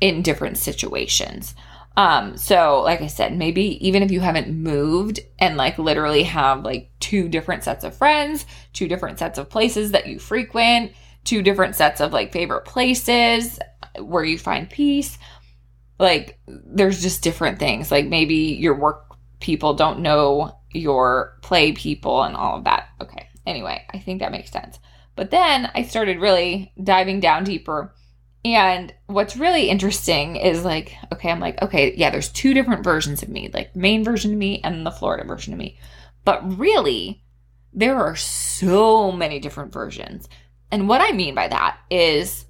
in 0.00 0.22
different 0.22 0.58
situations. 0.58 1.54
Um, 1.96 2.36
so 2.36 2.80
like 2.82 3.02
I 3.02 3.06
said, 3.06 3.36
maybe 3.36 3.86
even 3.86 4.02
if 4.02 4.10
you 4.10 4.20
haven't 4.20 4.48
moved 4.48 5.20
and 5.38 5.56
like 5.56 5.78
literally 5.78 6.22
have 6.22 6.64
like 6.64 6.90
two 7.00 7.28
different 7.28 7.64
sets 7.64 7.84
of 7.84 7.94
friends, 7.94 8.46
two 8.72 8.88
different 8.88 9.18
sets 9.18 9.38
of 9.38 9.50
places 9.50 9.92
that 9.92 10.06
you 10.06 10.18
frequent, 10.18 10.92
two 11.24 11.42
different 11.42 11.76
sets 11.76 12.00
of 12.00 12.12
like 12.12 12.32
favorite 12.32 12.64
places 12.64 13.58
where 14.00 14.24
you 14.24 14.38
find 14.38 14.70
peace, 14.70 15.18
like 15.98 16.38
there's 16.46 17.02
just 17.02 17.22
different 17.22 17.58
things. 17.58 17.92
Like 17.92 18.06
maybe 18.06 18.34
your 18.34 18.74
work 18.74 19.14
people 19.40 19.74
don't 19.74 20.00
know 20.00 20.56
your 20.72 21.38
play 21.42 21.72
people 21.72 22.22
and 22.22 22.36
all 22.36 22.56
of 22.56 22.64
that. 22.64 22.88
Okay. 23.00 23.28
Anyway, 23.46 23.84
I 23.92 23.98
think 23.98 24.20
that 24.20 24.32
makes 24.32 24.50
sense. 24.50 24.78
But 25.16 25.30
then 25.30 25.70
I 25.74 25.82
started 25.82 26.20
really 26.20 26.72
diving 26.82 27.20
down 27.20 27.44
deeper 27.44 27.92
and 28.44 28.92
what's 29.06 29.36
really 29.36 29.68
interesting 29.68 30.36
is 30.36 30.64
like, 30.64 30.96
okay, 31.12 31.30
I'm 31.30 31.38
like, 31.38 31.62
okay, 31.62 31.94
yeah, 31.94 32.10
there's 32.10 32.30
two 32.30 32.54
different 32.54 32.82
versions 32.82 33.22
of 33.22 33.28
me, 33.28 33.50
like 33.52 33.76
Maine 33.76 34.02
version 34.02 34.32
of 34.32 34.38
me 34.38 34.60
and 34.64 34.84
the 34.84 34.90
Florida 34.90 35.24
version 35.24 35.52
of 35.52 35.58
me. 35.58 35.78
But 36.24 36.58
really, 36.58 37.22
there 37.72 37.98
are 37.98 38.16
so 38.16 39.12
many 39.12 39.38
different 39.38 39.72
versions. 39.72 40.28
And 40.72 40.88
what 40.88 41.00
I 41.00 41.12
mean 41.12 41.36
by 41.36 41.48
that 41.48 41.78
is, 41.88 42.44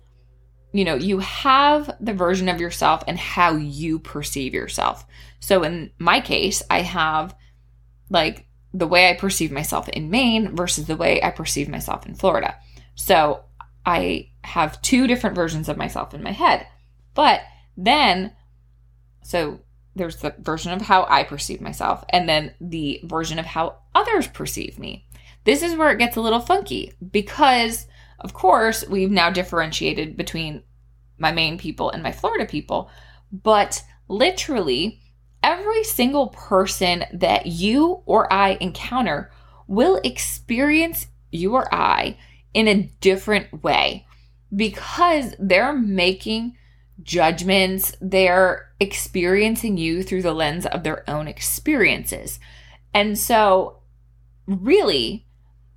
you 0.72 0.86
know, 0.86 0.94
you 0.94 1.18
have 1.18 1.94
the 2.00 2.14
version 2.14 2.48
of 2.48 2.60
yourself 2.60 3.04
and 3.06 3.18
how 3.18 3.56
you 3.56 3.98
perceive 3.98 4.54
yourself. 4.54 5.04
So 5.40 5.62
in 5.62 5.90
my 5.98 6.20
case, 6.20 6.62
I 6.70 6.80
have 6.80 7.34
like 8.12 8.46
the 8.72 8.86
way 8.86 9.10
I 9.10 9.14
perceive 9.14 9.50
myself 9.50 9.88
in 9.88 10.10
Maine 10.10 10.54
versus 10.54 10.86
the 10.86 10.96
way 10.96 11.22
I 11.22 11.30
perceive 11.30 11.68
myself 11.68 12.06
in 12.06 12.14
Florida. 12.14 12.56
So 12.94 13.44
I 13.84 14.30
have 14.44 14.80
two 14.82 15.06
different 15.06 15.34
versions 15.34 15.68
of 15.68 15.76
myself 15.76 16.14
in 16.14 16.22
my 16.22 16.32
head. 16.32 16.66
But 17.14 17.40
then, 17.76 18.32
so 19.24 19.60
there's 19.96 20.16
the 20.16 20.34
version 20.38 20.72
of 20.72 20.82
how 20.82 21.06
I 21.08 21.24
perceive 21.24 21.60
myself, 21.60 22.04
and 22.10 22.28
then 22.28 22.54
the 22.60 23.00
version 23.04 23.38
of 23.38 23.46
how 23.46 23.76
others 23.94 24.26
perceive 24.26 24.78
me. 24.78 25.06
This 25.44 25.62
is 25.62 25.74
where 25.74 25.90
it 25.90 25.98
gets 25.98 26.16
a 26.16 26.20
little 26.20 26.40
funky 26.40 26.92
because, 27.10 27.86
of 28.20 28.32
course, 28.32 28.86
we've 28.88 29.10
now 29.10 29.30
differentiated 29.30 30.16
between 30.16 30.62
my 31.18 31.32
Maine 31.32 31.58
people 31.58 31.90
and 31.90 32.02
my 32.02 32.12
Florida 32.12 32.46
people, 32.46 32.90
but 33.30 33.82
literally, 34.08 35.01
every 35.42 35.84
single 35.84 36.28
person 36.28 37.04
that 37.12 37.46
you 37.46 38.02
or 38.06 38.32
I 38.32 38.56
encounter 38.60 39.30
will 39.66 40.00
experience 40.04 41.06
you 41.30 41.54
or 41.54 41.72
I 41.74 42.16
in 42.54 42.68
a 42.68 42.90
different 43.00 43.62
way 43.62 44.06
because 44.54 45.34
they're 45.38 45.72
making 45.72 46.56
judgments, 47.02 47.94
they're 48.00 48.70
experiencing 48.78 49.76
you 49.76 50.02
through 50.02 50.22
the 50.22 50.34
lens 50.34 50.66
of 50.66 50.82
their 50.82 51.08
own 51.08 51.26
experiences. 51.26 52.38
And 52.92 53.18
so, 53.18 53.78
really, 54.46 55.26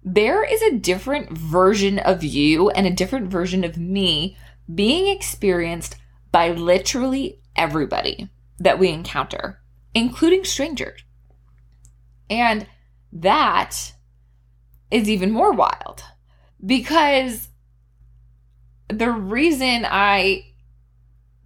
there 0.03 0.43
is 0.43 0.61
a 0.61 0.77
different 0.77 1.31
version 1.31 1.99
of 1.99 2.23
you 2.23 2.69
and 2.69 2.85
a 2.85 2.91
different 2.91 3.29
version 3.29 3.63
of 3.63 3.77
me 3.77 4.37
being 4.73 5.07
experienced 5.07 5.95
by 6.31 6.51
literally 6.51 7.39
everybody 7.55 8.29
that 8.59 8.79
we 8.79 8.89
encounter, 8.89 9.61
including 9.93 10.43
strangers. 10.43 11.01
And 12.29 12.67
that 13.11 13.93
is 14.91 15.09
even 15.09 15.31
more 15.31 15.51
wild 15.51 16.03
because 16.65 17.49
the 18.87 19.11
reason 19.11 19.85
I 19.85 20.45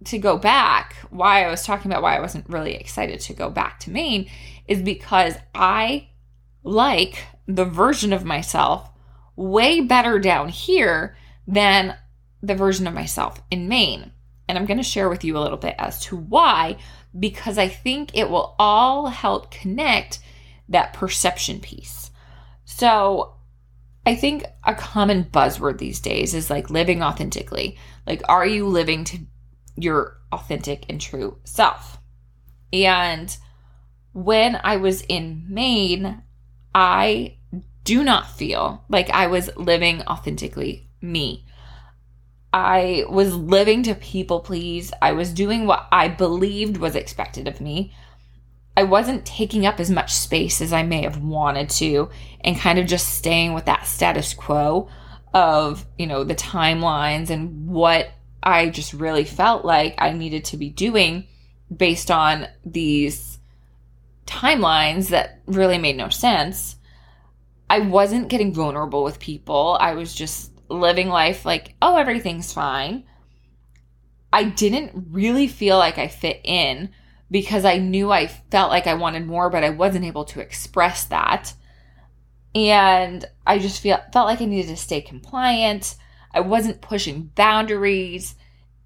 to 0.04 0.18
go 0.18 0.38
back, 0.38 0.94
why 1.10 1.44
I 1.44 1.50
was 1.50 1.64
talking 1.64 1.90
about 1.90 2.02
why 2.02 2.16
I 2.16 2.20
wasn't 2.20 2.48
really 2.48 2.74
excited 2.74 3.20
to 3.20 3.34
go 3.34 3.50
back 3.50 3.80
to 3.80 3.90
Maine 3.90 4.30
is 4.66 4.82
because 4.82 5.34
I 5.54 6.08
like 6.62 7.24
the 7.46 7.64
version 7.64 8.12
of 8.12 8.24
myself 8.24 8.90
way 9.36 9.80
better 9.80 10.18
down 10.18 10.48
here 10.48 11.16
than 11.46 11.96
the 12.42 12.54
version 12.54 12.86
of 12.86 12.94
myself 12.94 13.42
in 13.50 13.68
Maine. 13.68 14.12
And 14.48 14.58
I'm 14.58 14.66
going 14.66 14.78
to 14.78 14.82
share 14.82 15.08
with 15.08 15.24
you 15.24 15.36
a 15.36 15.40
little 15.40 15.58
bit 15.58 15.74
as 15.78 16.00
to 16.06 16.16
why, 16.16 16.78
because 17.18 17.58
I 17.58 17.68
think 17.68 18.10
it 18.14 18.30
will 18.30 18.54
all 18.58 19.06
help 19.08 19.50
connect 19.50 20.20
that 20.68 20.92
perception 20.92 21.60
piece. 21.60 22.10
So, 22.64 23.34
I 24.06 24.14
think 24.14 24.44
a 24.64 24.74
common 24.74 25.24
buzzword 25.24 25.78
these 25.78 26.00
days 26.00 26.34
is 26.34 26.48
like 26.48 26.70
living 26.70 27.02
authentically. 27.02 27.76
Like, 28.06 28.22
are 28.28 28.46
you 28.46 28.66
living 28.66 29.04
to 29.04 29.18
your 29.76 30.16
authentic 30.32 30.86
and 30.88 31.00
true 31.00 31.36
self? 31.44 31.98
And 32.72 33.36
when 34.12 34.58
I 34.62 34.76
was 34.76 35.02
in 35.02 35.44
Maine, 35.48 36.22
I 36.74 37.36
do 37.84 38.04
not 38.04 38.30
feel 38.30 38.84
like 38.88 39.10
I 39.10 39.26
was 39.26 39.50
living 39.56 40.02
authentically 40.02 40.88
me. 41.00 41.46
I 42.52 43.04
was 43.08 43.34
living 43.34 43.82
to 43.84 43.94
people 43.94 44.40
please. 44.40 44.92
I 45.00 45.12
was 45.12 45.32
doing 45.32 45.66
what 45.66 45.86
I 45.92 46.08
believed 46.08 46.76
was 46.76 46.96
expected 46.96 47.46
of 47.46 47.60
me. 47.60 47.94
I 48.76 48.84
wasn't 48.84 49.26
taking 49.26 49.66
up 49.66 49.78
as 49.78 49.90
much 49.90 50.12
space 50.12 50.60
as 50.60 50.72
I 50.72 50.82
may 50.82 51.02
have 51.02 51.22
wanted 51.22 51.70
to 51.70 52.08
and 52.40 52.56
kind 52.56 52.78
of 52.78 52.86
just 52.86 53.14
staying 53.14 53.52
with 53.52 53.66
that 53.66 53.86
status 53.86 54.34
quo 54.34 54.88
of, 55.34 55.84
you 55.98 56.06
know, 56.06 56.24
the 56.24 56.34
timelines 56.34 57.30
and 57.30 57.68
what 57.68 58.10
I 58.42 58.70
just 58.70 58.92
really 58.94 59.24
felt 59.24 59.64
like 59.64 59.94
I 59.98 60.12
needed 60.12 60.46
to 60.46 60.56
be 60.56 60.70
doing 60.70 61.26
based 61.74 62.10
on 62.10 62.48
these 62.64 63.38
timelines 64.26 65.10
that 65.10 65.40
really 65.46 65.78
made 65.78 65.96
no 65.96 66.08
sense. 66.08 66.76
I 67.68 67.80
wasn't 67.80 68.28
getting 68.28 68.52
vulnerable 68.52 69.04
with 69.04 69.20
people. 69.20 69.76
I 69.78 69.94
was 69.94 70.14
just 70.14 70.49
living 70.70 71.08
life 71.08 71.44
like, 71.44 71.74
oh, 71.82 71.96
everything's 71.96 72.52
fine. 72.52 73.04
I 74.32 74.44
didn't 74.44 75.08
really 75.10 75.48
feel 75.48 75.76
like 75.76 75.98
I 75.98 76.08
fit 76.08 76.40
in 76.44 76.90
because 77.30 77.64
I 77.64 77.78
knew 77.78 78.10
I 78.10 78.26
felt 78.26 78.70
like 78.70 78.86
I 78.86 78.94
wanted 78.94 79.26
more, 79.26 79.50
but 79.50 79.64
I 79.64 79.70
wasn't 79.70 80.04
able 80.04 80.24
to 80.26 80.40
express 80.40 81.04
that. 81.06 81.52
And 82.54 83.24
I 83.46 83.58
just 83.58 83.80
feel, 83.80 83.98
felt 84.12 84.26
like 84.26 84.40
I 84.40 84.44
needed 84.44 84.68
to 84.68 84.76
stay 84.76 85.00
compliant. 85.00 85.96
I 86.32 86.40
wasn't 86.40 86.80
pushing 86.80 87.30
boundaries. 87.34 88.34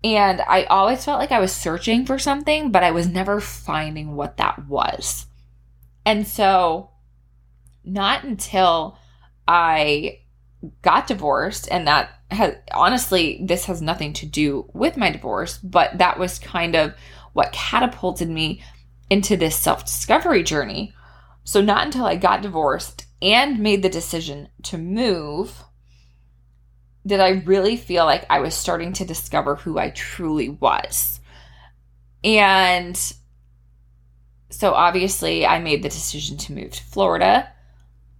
And 0.02 0.42
I 0.42 0.64
always 0.64 1.04
felt 1.04 1.18
like 1.18 1.32
I 1.32 1.40
was 1.40 1.54
searching 1.54 2.04
for 2.04 2.18
something, 2.18 2.70
but 2.70 2.84
I 2.84 2.90
was 2.90 3.08
never 3.08 3.40
finding 3.40 4.16
what 4.16 4.36
that 4.36 4.66
was. 4.66 5.26
And 6.04 6.26
so, 6.26 6.90
not 7.84 8.24
until 8.24 8.98
I 9.48 10.20
got 10.82 11.06
divorced, 11.06 11.68
and 11.70 11.86
that 11.86 12.10
has 12.30 12.56
honestly, 12.72 13.40
this 13.42 13.66
has 13.66 13.82
nothing 13.82 14.12
to 14.14 14.26
do 14.26 14.68
with 14.72 14.96
my 14.96 15.10
divorce, 15.10 15.58
but 15.58 15.98
that 15.98 16.18
was 16.18 16.38
kind 16.38 16.74
of 16.74 16.94
what 17.32 17.52
catapulted 17.52 18.28
me 18.28 18.62
into 19.10 19.36
this 19.36 19.56
self 19.56 19.84
discovery 19.84 20.42
journey. 20.42 20.94
So, 21.44 21.60
not 21.60 21.84
until 21.86 22.06
I 22.06 22.16
got 22.16 22.42
divorced 22.42 23.06
and 23.20 23.58
made 23.58 23.82
the 23.82 23.88
decision 23.88 24.48
to 24.64 24.78
move 24.78 25.64
did 27.06 27.20
I 27.20 27.42
really 27.44 27.76
feel 27.76 28.06
like 28.06 28.24
I 28.30 28.40
was 28.40 28.54
starting 28.54 28.94
to 28.94 29.04
discover 29.04 29.56
who 29.56 29.78
I 29.78 29.90
truly 29.90 30.48
was. 30.48 31.20
And 32.22 32.96
so, 34.50 34.72
obviously, 34.72 35.44
I 35.44 35.58
made 35.58 35.82
the 35.82 35.88
decision 35.88 36.38
to 36.38 36.52
move 36.52 36.70
to 36.70 36.82
Florida. 36.84 37.50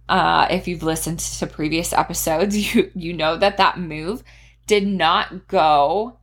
Uh, 0.07 0.47
if 0.49 0.67
you've 0.67 0.83
listened 0.83 1.19
to 1.19 1.47
previous 1.47 1.93
episodes, 1.93 2.57
you 2.75 2.91
you 2.95 3.13
know 3.13 3.37
that 3.37 3.57
that 3.57 3.79
move 3.79 4.23
did 4.67 4.87
not 4.87 5.47
go 5.47 6.17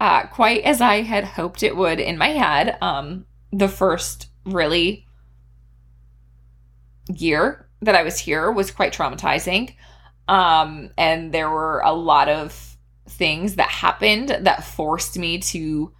uh, 0.00 0.26
quite 0.26 0.62
as 0.62 0.80
I 0.80 1.02
had 1.02 1.24
hoped 1.24 1.62
it 1.62 1.76
would 1.76 2.00
in 2.00 2.18
my 2.18 2.28
head. 2.28 2.76
Um, 2.80 3.26
the 3.52 3.68
first 3.68 4.28
really 4.44 5.06
year 7.08 7.68
that 7.82 7.94
I 7.94 8.02
was 8.02 8.18
here 8.18 8.50
was 8.50 8.70
quite 8.70 8.92
traumatizing. 8.92 9.74
Um, 10.28 10.90
and 10.96 11.32
there 11.32 11.50
were 11.50 11.80
a 11.80 11.92
lot 11.92 12.28
of 12.28 12.76
things 13.08 13.56
that 13.56 13.68
happened 13.68 14.28
that 14.42 14.64
forced 14.64 15.18
me 15.18 15.38
to 15.38 15.92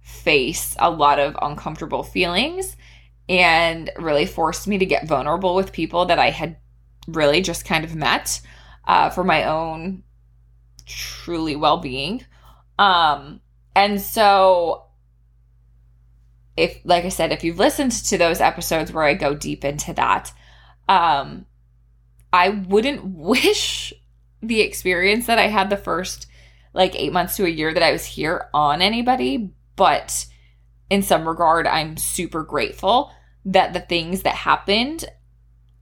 face 0.00 0.76
a 0.78 0.90
lot 0.90 1.18
of 1.18 1.36
uncomfortable 1.40 2.02
feelings 2.02 2.76
and 3.28 3.90
really 3.96 4.26
forced 4.26 4.68
me 4.68 4.78
to 4.78 4.84
get 4.84 5.08
vulnerable 5.08 5.54
with 5.54 5.72
people 5.72 6.04
that 6.06 6.18
I 6.18 6.30
had 6.30 6.56
really 7.06 7.40
just 7.40 7.64
kind 7.64 7.84
of 7.84 7.94
met 7.94 8.40
uh, 8.86 9.10
for 9.10 9.24
my 9.24 9.44
own 9.44 10.02
truly 10.86 11.56
well 11.56 11.78
being. 11.78 12.24
Um, 12.78 13.40
and 13.74 14.00
so 14.00 14.86
if 16.56 16.78
like 16.84 17.04
I 17.04 17.08
said, 17.08 17.32
if 17.32 17.44
you've 17.44 17.58
listened 17.58 17.92
to 17.92 18.18
those 18.18 18.40
episodes 18.40 18.92
where 18.92 19.04
I 19.04 19.14
go 19.14 19.34
deep 19.34 19.64
into 19.64 19.92
that, 19.94 20.32
um, 20.88 21.46
I 22.32 22.50
wouldn't 22.50 23.04
wish 23.16 23.92
the 24.42 24.60
experience 24.60 25.26
that 25.26 25.38
I 25.38 25.46
had 25.46 25.70
the 25.70 25.76
first 25.76 26.26
like 26.74 26.98
eight 26.98 27.12
months 27.12 27.36
to 27.36 27.44
a 27.44 27.50
year 27.50 27.72
that 27.72 27.82
I 27.82 27.92
was 27.92 28.04
here 28.04 28.48
on 28.54 28.80
anybody, 28.80 29.52
but 29.76 30.26
in 30.88 31.02
some 31.02 31.28
regard, 31.28 31.66
I'm 31.66 31.96
super 31.96 32.42
grateful 32.42 33.12
that 33.44 33.72
the 33.72 33.80
things 33.80 34.22
that 34.22 34.34
happened 34.34 35.04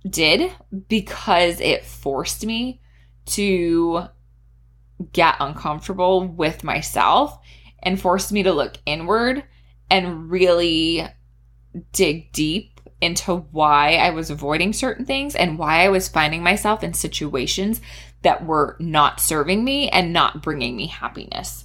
did 0.08 0.52
because 0.88 1.60
it 1.60 1.84
forced 1.84 2.44
me 2.44 2.80
to 3.26 4.04
get 5.12 5.36
uncomfortable 5.40 6.26
with 6.26 6.64
myself 6.64 7.38
and 7.82 8.00
forced 8.00 8.32
me 8.32 8.42
to 8.42 8.52
look 8.52 8.76
inward 8.86 9.44
and 9.90 10.30
really 10.30 11.06
dig 11.92 12.32
deep 12.32 12.80
into 13.00 13.36
why 13.50 13.94
I 13.94 14.10
was 14.10 14.30
avoiding 14.30 14.72
certain 14.72 15.06
things 15.06 15.34
and 15.34 15.58
why 15.58 15.84
I 15.84 15.88
was 15.88 16.08
finding 16.08 16.42
myself 16.42 16.82
in 16.82 16.92
situations 16.92 17.80
that 18.22 18.44
were 18.44 18.76
not 18.78 19.20
serving 19.20 19.64
me 19.64 19.88
and 19.88 20.12
not 20.12 20.42
bringing 20.42 20.76
me 20.76 20.86
happiness. 20.86 21.64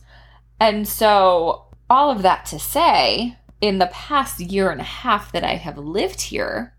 And 0.59 0.87
so, 0.87 1.65
all 1.89 2.09
of 2.09 2.21
that 2.21 2.45
to 2.47 2.59
say, 2.59 3.37
in 3.59 3.79
the 3.79 3.87
past 3.87 4.39
year 4.39 4.69
and 4.69 4.79
a 4.79 4.85
half 4.85 5.31
that 5.33 5.43
I 5.43 5.55
have 5.55 5.77
lived 5.77 6.21
here, 6.21 6.74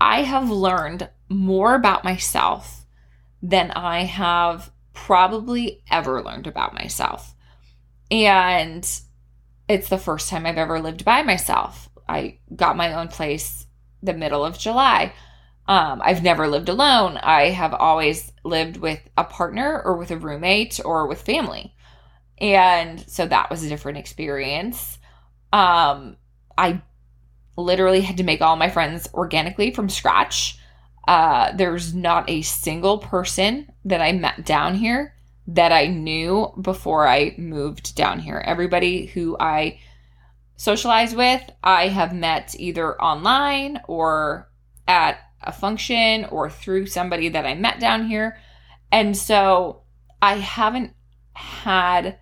I 0.00 0.22
have 0.22 0.50
learned 0.50 1.08
more 1.28 1.74
about 1.74 2.04
myself 2.04 2.86
than 3.42 3.70
I 3.72 4.04
have 4.04 4.70
probably 4.92 5.82
ever 5.90 6.22
learned 6.22 6.46
about 6.46 6.74
myself. 6.74 7.34
And 8.10 8.88
it's 9.68 9.88
the 9.88 9.98
first 9.98 10.28
time 10.28 10.46
I've 10.46 10.58
ever 10.58 10.80
lived 10.80 11.04
by 11.04 11.22
myself. 11.22 11.88
I 12.08 12.38
got 12.54 12.76
my 12.76 12.94
own 12.94 13.08
place 13.08 13.66
the 14.02 14.14
middle 14.14 14.44
of 14.44 14.58
July. 14.58 15.12
Um, 15.66 16.00
I've 16.02 16.22
never 16.22 16.48
lived 16.48 16.68
alone. 16.68 17.18
I 17.18 17.50
have 17.50 17.74
always 17.74 18.32
lived 18.42 18.78
with 18.78 19.00
a 19.18 19.24
partner 19.24 19.82
or 19.84 19.96
with 19.96 20.10
a 20.10 20.16
roommate 20.16 20.80
or 20.82 21.06
with 21.06 21.20
family. 21.22 21.74
And 22.38 23.00
so 23.08 23.26
that 23.26 23.50
was 23.50 23.62
a 23.62 23.68
different 23.68 23.98
experience. 23.98 24.98
Um, 25.52 26.16
I 26.56 26.82
literally 27.58 28.00
had 28.00 28.16
to 28.16 28.22
make 28.22 28.40
all 28.40 28.56
my 28.56 28.70
friends 28.70 29.08
organically 29.12 29.70
from 29.72 29.88
scratch. 29.88 30.58
Uh, 31.06 31.52
there's 31.52 31.94
not 31.94 32.28
a 32.30 32.42
single 32.42 32.98
person 32.98 33.70
that 33.84 34.00
I 34.00 34.12
met 34.12 34.44
down 34.44 34.74
here 34.74 35.14
that 35.48 35.72
I 35.72 35.86
knew 35.86 36.52
before 36.60 37.08
I 37.08 37.34
moved 37.38 37.96
down 37.96 38.20
here. 38.20 38.42
Everybody 38.44 39.06
who 39.06 39.36
I 39.40 39.80
socialize 40.56 41.14
with, 41.14 41.42
I 41.64 41.88
have 41.88 42.14
met 42.14 42.54
either 42.58 43.00
online 43.00 43.80
or 43.88 44.50
at 44.86 45.18
a 45.42 45.52
function 45.52 46.26
or 46.26 46.50
through 46.50 46.86
somebody 46.86 47.30
that 47.30 47.46
I 47.46 47.54
met 47.54 47.80
down 47.80 48.06
here. 48.06 48.38
And 48.92 49.16
so 49.16 49.82
I 50.20 50.34
haven't 50.34 50.94
had 51.32 52.18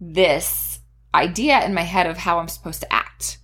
this 0.00 0.80
idea 1.14 1.64
in 1.64 1.74
my 1.74 1.82
head 1.82 2.06
of 2.06 2.16
how 2.16 2.38
I'm 2.38 2.48
supposed 2.48 2.80
to 2.80 2.92
act, 2.92 3.38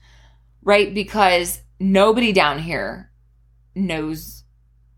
right? 0.65 0.93
Because 0.93 1.61
nobody 1.79 2.33
down 2.33 2.59
here 2.59 3.13
knows 3.75 4.45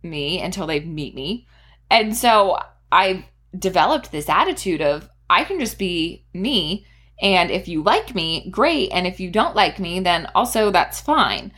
me 0.03 0.41
until 0.41 0.67
they 0.67 0.81
meet 0.81 1.15
me. 1.15 1.47
And 1.91 2.17
so 2.17 2.59
I've 2.91 3.25
developed 3.59 4.13
this 4.13 4.29
attitude 4.29 4.81
of 4.81 5.09
I 5.29 5.45
can 5.45 5.59
just 5.59 5.79
be 5.79 6.25
me. 6.33 6.87
And 7.21 7.51
if 7.51 7.67
you 7.69 7.83
like 7.83 8.15
me, 8.15 8.49
great. 8.51 8.91
And 8.93 9.07
if 9.07 9.21
you 9.21 9.31
don't 9.31 9.57
like 9.57 9.79
me, 9.79 10.01
then 10.01 10.29
also 10.35 10.71
that's 10.71 11.01
fine. 11.01 11.53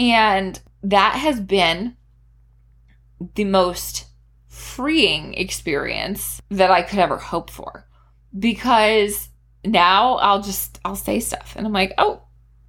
And 0.00 0.60
that 0.82 1.14
has 1.14 1.40
been 1.40 1.96
the 3.34 3.44
most 3.44 4.06
freeing 4.48 5.34
experience 5.34 6.40
that 6.50 6.70
I 6.70 6.82
could 6.82 6.98
ever 6.98 7.16
hope 7.16 7.50
for 7.50 7.86
because 8.36 9.28
now 9.64 10.14
I'll 10.16 10.42
just 10.42 10.80
I'll 10.84 10.96
say 10.96 11.20
stuff 11.20 11.54
and 11.56 11.66
I'm 11.66 11.72
like, 11.72 11.94
"Oh, 11.98 12.22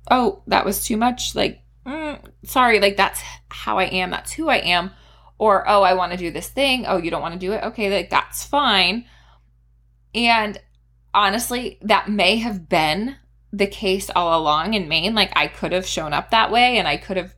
oh, 0.09 0.43
that 0.47 0.65
was 0.65 0.83
too 0.83 0.97
much." 0.97 1.35
Like, 1.35 1.61
mm, 1.85 2.19
sorry, 2.43 2.79
like 2.79 2.97
that's 2.97 3.21
how 3.49 3.79
I 3.79 3.85
am. 3.85 4.11
That's 4.11 4.31
who 4.31 4.49
I 4.49 4.57
am. 4.57 4.91
Or, 5.37 5.67
"Oh, 5.67 5.81
I 5.83 5.93
want 5.93 6.11
to 6.11 6.17
do 6.17 6.31
this 6.31 6.47
thing." 6.47 6.85
"Oh, 6.87 6.97
you 6.97 7.11
don't 7.11 7.21
want 7.21 7.33
to 7.33 7.39
do 7.39 7.53
it?" 7.53 7.63
Okay, 7.63 7.93
like 7.93 8.09
that's 8.09 8.43
fine. 8.43 9.05
And 10.15 10.59
honestly, 11.13 11.79
that 11.81 12.09
may 12.09 12.37
have 12.37 12.69
been 12.69 13.17
the 13.51 13.67
case 13.67 14.09
all 14.15 14.39
along 14.39 14.73
in 14.73 14.87
Maine. 14.87 15.13
Like 15.13 15.31
I 15.35 15.47
could 15.47 15.71
have 15.71 15.85
shown 15.85 16.11
up 16.11 16.31
that 16.31 16.51
way 16.51 16.77
and 16.77 16.87
I 16.87 16.97
could 16.97 17.17
have 17.17 17.35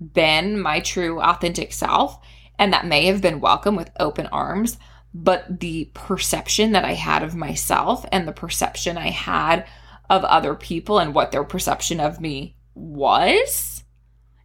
been 0.00 0.60
my 0.60 0.80
true 0.80 1.20
authentic 1.20 1.72
self 1.72 2.18
and 2.58 2.72
that 2.72 2.86
may 2.86 3.06
have 3.06 3.20
been 3.20 3.40
welcome 3.40 3.76
with 3.76 3.90
open 4.00 4.26
arms 4.28 4.78
but 5.12 5.60
the 5.60 5.90
perception 5.92 6.72
that 6.72 6.84
I 6.84 6.94
had 6.94 7.22
of 7.22 7.34
myself 7.34 8.06
and 8.12 8.26
the 8.26 8.32
perception 8.32 8.96
I 8.96 9.10
had 9.10 9.66
of 10.10 10.24
other 10.24 10.54
people 10.54 10.98
and 10.98 11.14
what 11.14 11.30
their 11.30 11.44
perception 11.44 12.00
of 12.00 12.20
me 12.20 12.56
was 12.74 13.84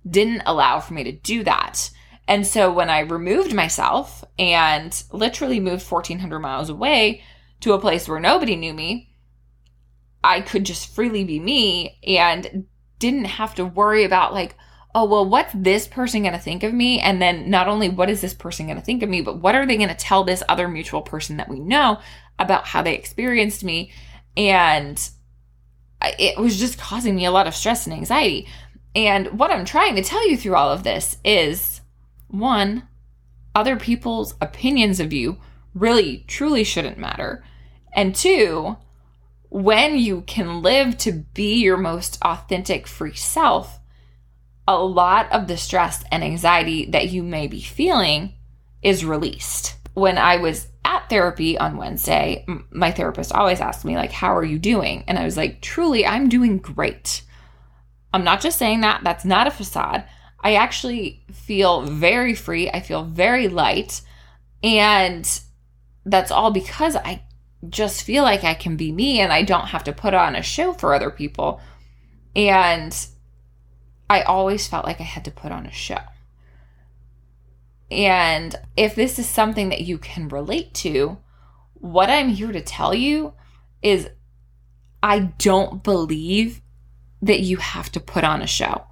didn't 0.07 0.43
allow 0.45 0.79
for 0.79 0.93
me 0.93 1.03
to 1.03 1.11
do 1.11 1.43
that. 1.43 1.89
And 2.27 2.45
so 2.45 2.71
when 2.71 2.89
I 2.89 2.99
removed 2.99 3.53
myself 3.53 4.23
and 4.37 5.03
literally 5.11 5.59
moved 5.59 5.89
1400 5.89 6.39
miles 6.39 6.69
away 6.69 7.23
to 7.61 7.73
a 7.73 7.79
place 7.79 8.07
where 8.07 8.19
nobody 8.19 8.55
knew 8.55 8.73
me, 8.73 9.09
I 10.23 10.41
could 10.41 10.63
just 10.63 10.93
freely 10.93 11.23
be 11.23 11.39
me 11.39 11.99
and 12.05 12.65
didn't 12.99 13.25
have 13.25 13.55
to 13.55 13.65
worry 13.65 14.03
about 14.03 14.33
like, 14.33 14.55
oh, 14.93 15.05
well, 15.05 15.27
what's 15.27 15.53
this 15.53 15.87
person 15.87 16.21
going 16.21 16.33
to 16.33 16.39
think 16.39 16.63
of 16.63 16.73
me? 16.73 16.99
And 16.99 17.21
then 17.21 17.49
not 17.49 17.67
only 17.67 17.89
what 17.89 18.09
is 18.09 18.21
this 18.21 18.33
person 18.33 18.67
going 18.67 18.79
to 18.79 18.85
think 18.85 19.03
of 19.03 19.09
me, 19.09 19.21
but 19.21 19.41
what 19.41 19.55
are 19.55 19.65
they 19.65 19.77
going 19.77 19.89
to 19.89 19.95
tell 19.95 20.23
this 20.23 20.43
other 20.47 20.67
mutual 20.67 21.01
person 21.01 21.37
that 21.37 21.49
we 21.49 21.59
know 21.59 21.99
about 22.39 22.67
how 22.67 22.81
they 22.81 22.95
experienced 22.95 23.63
me? 23.63 23.91
And 24.37 24.97
it 26.19 26.37
was 26.37 26.59
just 26.59 26.77
causing 26.77 27.15
me 27.15 27.25
a 27.25 27.31
lot 27.31 27.47
of 27.47 27.55
stress 27.55 27.85
and 27.85 27.93
anxiety. 27.95 28.47
And 28.95 29.39
what 29.39 29.51
I'm 29.51 29.65
trying 29.65 29.95
to 29.95 30.03
tell 30.03 30.27
you 30.29 30.37
through 30.37 30.55
all 30.55 30.71
of 30.71 30.83
this 30.83 31.17
is 31.23 31.81
one, 32.27 32.87
other 33.53 33.75
people's 33.77 34.35
opinions 34.41 34.99
of 34.99 35.13
you 35.13 35.37
really 35.73 36.23
truly 36.27 36.63
shouldn't 36.63 36.97
matter. 36.97 37.43
And 37.93 38.15
two, 38.15 38.77
when 39.49 39.97
you 39.97 40.21
can 40.21 40.61
live 40.61 40.97
to 40.99 41.11
be 41.33 41.61
your 41.61 41.77
most 41.77 42.17
authentic 42.21 42.87
free 42.87 43.13
self, 43.13 43.79
a 44.67 44.77
lot 44.77 45.31
of 45.31 45.47
the 45.47 45.57
stress 45.57 46.03
and 46.11 46.23
anxiety 46.23 46.85
that 46.87 47.09
you 47.09 47.23
may 47.23 47.47
be 47.47 47.61
feeling 47.61 48.33
is 48.81 49.05
released. 49.05 49.75
When 49.93 50.17
I 50.17 50.37
was 50.37 50.67
at 50.95 51.09
therapy 51.09 51.57
on 51.57 51.77
Wednesday, 51.77 52.45
my 52.71 52.91
therapist 52.91 53.31
always 53.31 53.61
asked 53.61 53.85
me 53.85 53.95
like 53.95 54.11
how 54.11 54.35
are 54.35 54.43
you 54.43 54.59
doing? 54.59 55.03
And 55.07 55.17
I 55.17 55.25
was 55.25 55.37
like, 55.37 55.61
"Truly, 55.61 56.05
I'm 56.05 56.29
doing 56.29 56.57
great." 56.57 57.21
I'm 58.15 58.23
not 58.23 58.39
just 58.39 58.57
saying 58.57 58.79
that, 58.79 59.01
that's 59.03 59.25
not 59.25 59.45
a 59.45 59.51
facade. 59.51 60.05
I 60.39 60.53
actually 60.55 61.25
feel 61.33 61.81
very 61.81 62.33
free. 62.33 62.69
I 62.69 62.79
feel 62.79 63.03
very 63.03 63.49
light. 63.49 64.01
And 64.63 65.27
that's 66.05 66.31
all 66.31 66.49
because 66.49 66.95
I 66.95 67.23
just 67.67 68.03
feel 68.03 68.23
like 68.23 68.45
I 68.45 68.53
can 68.53 68.77
be 68.77 68.93
me 68.93 69.19
and 69.19 69.33
I 69.33 69.41
don't 69.41 69.67
have 69.67 69.83
to 69.83 69.91
put 69.91 70.13
on 70.13 70.33
a 70.33 70.41
show 70.41 70.71
for 70.71 70.93
other 70.93 71.11
people. 71.11 71.59
And 72.37 72.95
I 74.09 74.21
always 74.21 74.65
felt 74.65 74.85
like 74.85 75.01
I 75.01 75.03
had 75.03 75.25
to 75.25 75.31
put 75.31 75.51
on 75.51 75.65
a 75.65 75.71
show. 75.71 75.99
And 77.91 78.55
if 78.75 78.95
this 78.95 79.19
is 79.19 79.29
something 79.29 79.69
that 79.69 79.81
you 79.81 79.97
can 79.97 80.27
relate 80.27 80.73
to, 80.75 81.17
what 81.75 82.09
I'm 82.09 82.29
here 82.29 82.51
to 82.51 82.61
tell 82.61 82.93
you 82.93 83.33
is 83.81 84.09
I 85.03 85.19
don't 85.19 85.83
believe 85.83 86.61
that 87.21 87.41
you 87.41 87.57
have 87.57 87.91
to 87.91 87.99
put 87.99 88.23
on 88.23 88.41
a 88.41 88.47
show. 88.47 88.85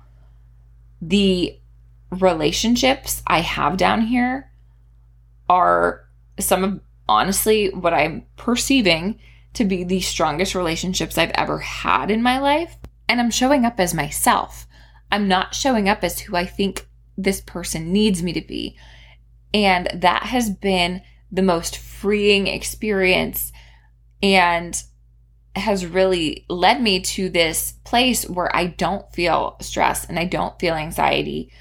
The 1.02 1.60
relationships 2.12 3.24
I 3.26 3.42
have 3.42 3.78
down 3.78 4.02
here 4.02 4.52
are 5.50 6.08
some 6.40 6.64
of 6.64 6.82
honestly 7.10 7.70
what 7.70 7.94
I'm 7.94 8.26
perceiving 8.38 9.20
to 9.54 9.66
be 9.66 9.84
the 9.84 10.02
strongest 10.02 10.56
relationships 10.56 11.18
I've 11.18 11.32
ever 11.32 11.60
had 11.60 12.10
in 12.10 12.24
my 12.24 12.40
life. 12.40 12.78
And 13.08 13.20
I'm 13.20 13.32
showing 13.32 13.66
up 13.66 13.80
as 13.80 13.94
myself. 13.94 14.68
I'm 15.12 15.28
not 15.28 15.54
showing 15.54 15.90
up 15.90 16.04
as 16.04 16.22
who 16.22 16.36
I 16.36 16.46
think 16.46 16.88
this 17.18 17.42
person 17.42 17.92
needs 17.92 18.24
me 18.24 18.34
to 18.34 18.42
be. 18.42 18.78
And 19.54 19.88
that 19.94 20.24
has 20.24 20.50
been 20.50 21.02
the 21.32 21.42
most 21.42 21.78
freeing 21.78 22.48
experience 22.48 23.52
and 24.22 24.82
has 25.56 25.86
really 25.86 26.46
led 26.50 26.82
me 26.82 27.00
to 27.00 27.30
this 27.30 27.74
place 27.84 28.28
where 28.28 28.56
I 28.56 28.68
don't 28.68 29.12
feel 29.14 29.58
stress 29.62 30.06
and 30.06 30.18
I 30.18 30.26
don't 30.26 30.60
feel 30.60 30.74
anxiety. 30.74 31.52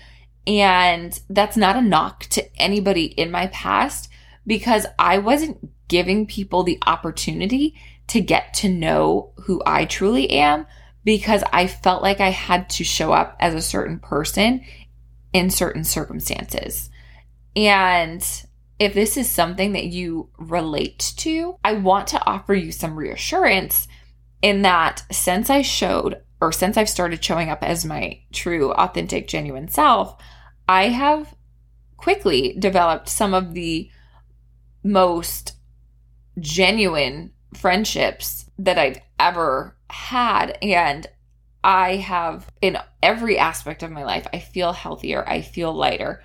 And 0.46 1.18
that's 1.28 1.56
not 1.56 1.76
a 1.76 1.82
knock 1.82 2.24
to 2.30 2.56
anybody 2.60 3.04
in 3.04 3.30
my 3.30 3.48
past 3.48 4.08
because 4.46 4.86
I 4.98 5.18
wasn't 5.18 5.70
giving 5.88 6.26
people 6.26 6.62
the 6.62 6.78
opportunity 6.86 7.74
to 8.08 8.20
get 8.20 8.54
to 8.54 8.68
know 8.68 9.32
who 9.44 9.62
I 9.66 9.84
truly 9.84 10.30
am 10.30 10.66
because 11.04 11.42
I 11.52 11.66
felt 11.66 12.02
like 12.02 12.20
I 12.20 12.30
had 12.30 12.70
to 12.70 12.84
show 12.84 13.12
up 13.12 13.36
as 13.40 13.54
a 13.54 13.62
certain 13.62 13.98
person 13.98 14.64
in 15.32 15.50
certain 15.50 15.84
circumstances. 15.84 16.90
And 17.56 18.24
if 18.78 18.94
this 18.94 19.16
is 19.16 19.28
something 19.28 19.72
that 19.72 19.86
you 19.86 20.30
relate 20.38 21.12
to, 21.18 21.56
I 21.64 21.74
want 21.74 22.08
to 22.08 22.24
offer 22.26 22.54
you 22.54 22.72
some 22.72 22.96
reassurance 22.96 23.86
in 24.40 24.62
that 24.62 25.04
since 25.10 25.50
I 25.50 25.62
showed 25.62 26.20
or 26.40 26.50
since 26.50 26.76
I've 26.76 26.88
started 26.88 27.24
showing 27.24 27.48
up 27.48 27.62
as 27.62 27.84
my 27.84 28.18
true, 28.32 28.72
authentic, 28.72 29.28
genuine 29.28 29.68
self, 29.68 30.20
I 30.68 30.88
have 30.88 31.34
quickly 31.96 32.56
developed 32.58 33.08
some 33.08 33.32
of 33.32 33.54
the 33.54 33.88
most 34.82 35.52
genuine 36.40 37.30
friendships 37.54 38.50
that 38.58 38.78
I've 38.78 38.98
ever 39.20 39.76
had. 39.88 40.58
And 40.60 41.06
I 41.64 41.96
have, 41.96 42.46
in 42.61 42.79
every 43.03 43.38
aspect 43.38 43.83
of 43.83 43.90
my 43.90 44.05
life, 44.05 44.27
I 44.33 44.38
feel 44.38 44.72
healthier. 44.72 45.27
I 45.27 45.42
feel 45.42 45.72
lighter. 45.72 46.22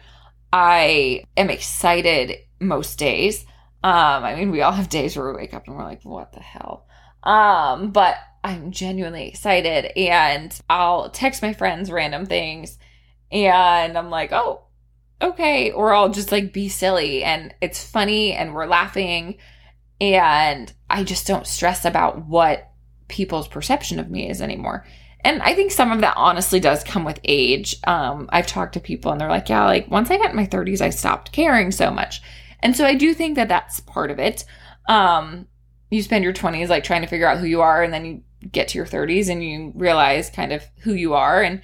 I 0.51 1.23
am 1.35 1.49
excited 1.49 2.37
most 2.59 2.97
days. 2.97 3.45
Um, 3.83 4.23
I 4.23 4.35
mean, 4.35 4.51
we 4.51 4.61
all 4.61 4.71
have 4.71 4.89
days 4.89 5.15
where 5.15 5.31
we 5.31 5.37
wake 5.37 5.53
up 5.53 5.67
and 5.67 5.75
we're 5.75 5.83
like, 5.83 6.03
what 6.03 6.33
the 6.33 6.39
hell? 6.39 6.87
Um, 7.23 7.91
but 7.91 8.15
I'm 8.43 8.71
genuinely 8.71 9.27
excited 9.27 9.97
and 9.97 10.57
I'll 10.69 11.09
text 11.09 11.41
my 11.41 11.53
friends 11.53 11.91
random 11.91 12.25
things 12.25 12.79
and 13.31 13.97
I'm 13.97 14.09
like, 14.09 14.31
oh, 14.31 14.63
okay. 15.21 15.71
Or 15.71 15.93
I'll 15.93 16.09
just 16.09 16.31
like 16.31 16.53
be 16.53 16.69
silly 16.69 17.23
and 17.23 17.53
it's 17.61 17.87
funny 17.87 18.33
and 18.33 18.53
we're 18.53 18.65
laughing 18.65 19.37
and 19.99 20.71
I 20.89 21.03
just 21.03 21.27
don't 21.27 21.47
stress 21.47 21.85
about 21.85 22.25
what 22.25 22.71
people's 23.07 23.47
perception 23.47 23.99
of 23.99 24.09
me 24.09 24.29
is 24.29 24.41
anymore. 24.41 24.85
And 25.21 25.41
I 25.41 25.53
think 25.53 25.71
some 25.71 25.91
of 25.91 26.01
that 26.01 26.15
honestly 26.15 26.59
does 26.59 26.83
come 26.83 27.03
with 27.03 27.19
age. 27.23 27.77
Um, 27.85 28.29
I've 28.31 28.47
talked 28.47 28.73
to 28.73 28.79
people 28.79 29.11
and 29.11 29.19
they're 29.19 29.29
like, 29.29 29.49
yeah, 29.49 29.65
like 29.65 29.89
once 29.89 30.09
I 30.09 30.17
got 30.17 30.29
in 30.29 30.35
my 30.35 30.45
30s, 30.45 30.81
I 30.81 30.89
stopped 30.89 31.31
caring 31.31 31.71
so 31.71 31.91
much. 31.91 32.21
And 32.61 32.75
so 32.75 32.85
I 32.85 32.95
do 32.95 33.13
think 33.13 33.35
that 33.35 33.49
that's 33.49 33.79
part 33.81 34.11
of 34.11 34.19
it. 34.19 34.45
Um, 34.87 35.47
you 35.89 36.01
spend 36.01 36.23
your 36.23 36.33
20s 36.33 36.69
like 36.69 36.83
trying 36.83 37.01
to 37.01 37.07
figure 37.07 37.27
out 37.27 37.39
who 37.39 37.45
you 37.45 37.61
are, 37.61 37.83
and 37.83 37.93
then 37.93 38.05
you 38.05 38.21
get 38.51 38.69
to 38.69 38.77
your 38.77 38.85
30s 38.85 39.29
and 39.29 39.43
you 39.43 39.71
realize 39.75 40.29
kind 40.29 40.51
of 40.51 40.63
who 40.81 40.93
you 40.93 41.13
are, 41.13 41.41
and 41.41 41.61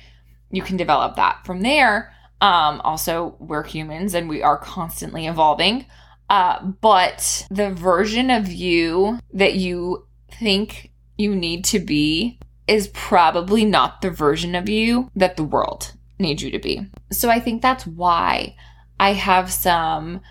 you 0.52 0.62
can 0.62 0.78
develop 0.78 1.16
that 1.16 1.46
from 1.46 1.62
there. 1.62 2.14
Um, 2.42 2.82
also, 2.82 3.36
we're 3.40 3.64
humans 3.64 4.14
and 4.14 4.28
we 4.28 4.44
are 4.44 4.58
constantly 4.58 5.28
evolving. 5.28 5.86
Uh, 6.30 6.64
but 6.82 7.48
the 7.50 7.72
version 7.72 8.30
of 8.30 8.52
you 8.52 9.20
that 9.34 9.56
you 9.56 10.06
think 10.32 10.92
you 11.18 11.36
need 11.36 11.64
to 11.66 11.80
be 11.80 12.40
is 12.68 12.88
probably 12.88 13.66
not 13.66 14.02
the 14.02 14.10
version 14.10 14.56
of 14.56 14.70
you 14.70 15.10
that 15.16 15.38
the 15.38 15.44
world 15.44 15.94
needs 16.20 16.42
you 16.42 16.52
to 16.52 16.60
be. 16.60 16.86
So 17.12 17.30
I 17.30 17.40
think 17.40 17.62
that's 17.62 17.86
why 17.86 18.56
I 19.00 19.14
have 19.14 19.52
some 19.52 20.22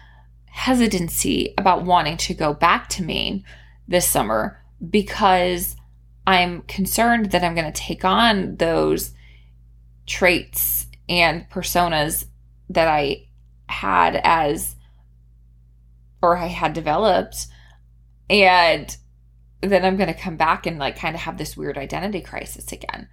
hesitancy 0.46 1.54
about 1.58 1.84
wanting 1.84 2.16
to 2.16 2.34
go 2.34 2.54
back 2.54 2.88
to 2.90 3.02
Maine 3.02 3.44
this 3.88 4.08
summer 4.08 4.62
because 4.88 5.76
I'm 6.26 6.62
concerned 6.62 7.32
that 7.32 7.42
I'm 7.42 7.54
going 7.54 7.70
to 7.70 7.80
take 7.80 8.04
on 8.04 8.56
those 8.56 9.12
traits 10.06 10.86
and 11.08 11.48
personas 11.50 12.26
that 12.70 12.88
I 12.88 13.26
had 13.68 14.20
as 14.22 14.76
or 16.20 16.36
I 16.36 16.46
had 16.46 16.72
developed 16.72 17.46
and 18.30 18.96
then 19.62 19.84
I'm 19.84 19.96
going 19.96 20.12
to 20.12 20.20
come 20.20 20.36
back 20.36 20.66
and 20.66 20.78
like 20.78 20.98
kind 20.98 21.14
of 21.14 21.22
have 21.22 21.38
this 21.38 21.56
weird 21.56 21.78
identity 21.78 22.20
crisis 22.20 22.72
again. 22.72 23.08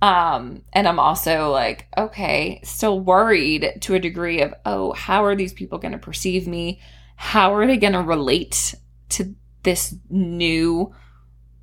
Um, 0.00 0.62
and 0.72 0.86
I'm 0.86 1.00
also 1.00 1.50
like, 1.50 1.88
okay, 1.96 2.60
still 2.62 3.00
worried 3.00 3.78
to 3.80 3.94
a 3.94 4.00
degree 4.00 4.40
of, 4.40 4.54
oh, 4.64 4.92
how 4.92 5.24
are 5.24 5.34
these 5.34 5.52
people 5.52 5.78
going 5.78 5.92
to 5.92 5.98
perceive 5.98 6.46
me? 6.46 6.80
How 7.16 7.52
are 7.54 7.66
they 7.66 7.76
going 7.76 7.94
to 7.94 8.02
relate 8.02 8.76
to 9.10 9.34
this 9.64 9.96
new 10.08 10.94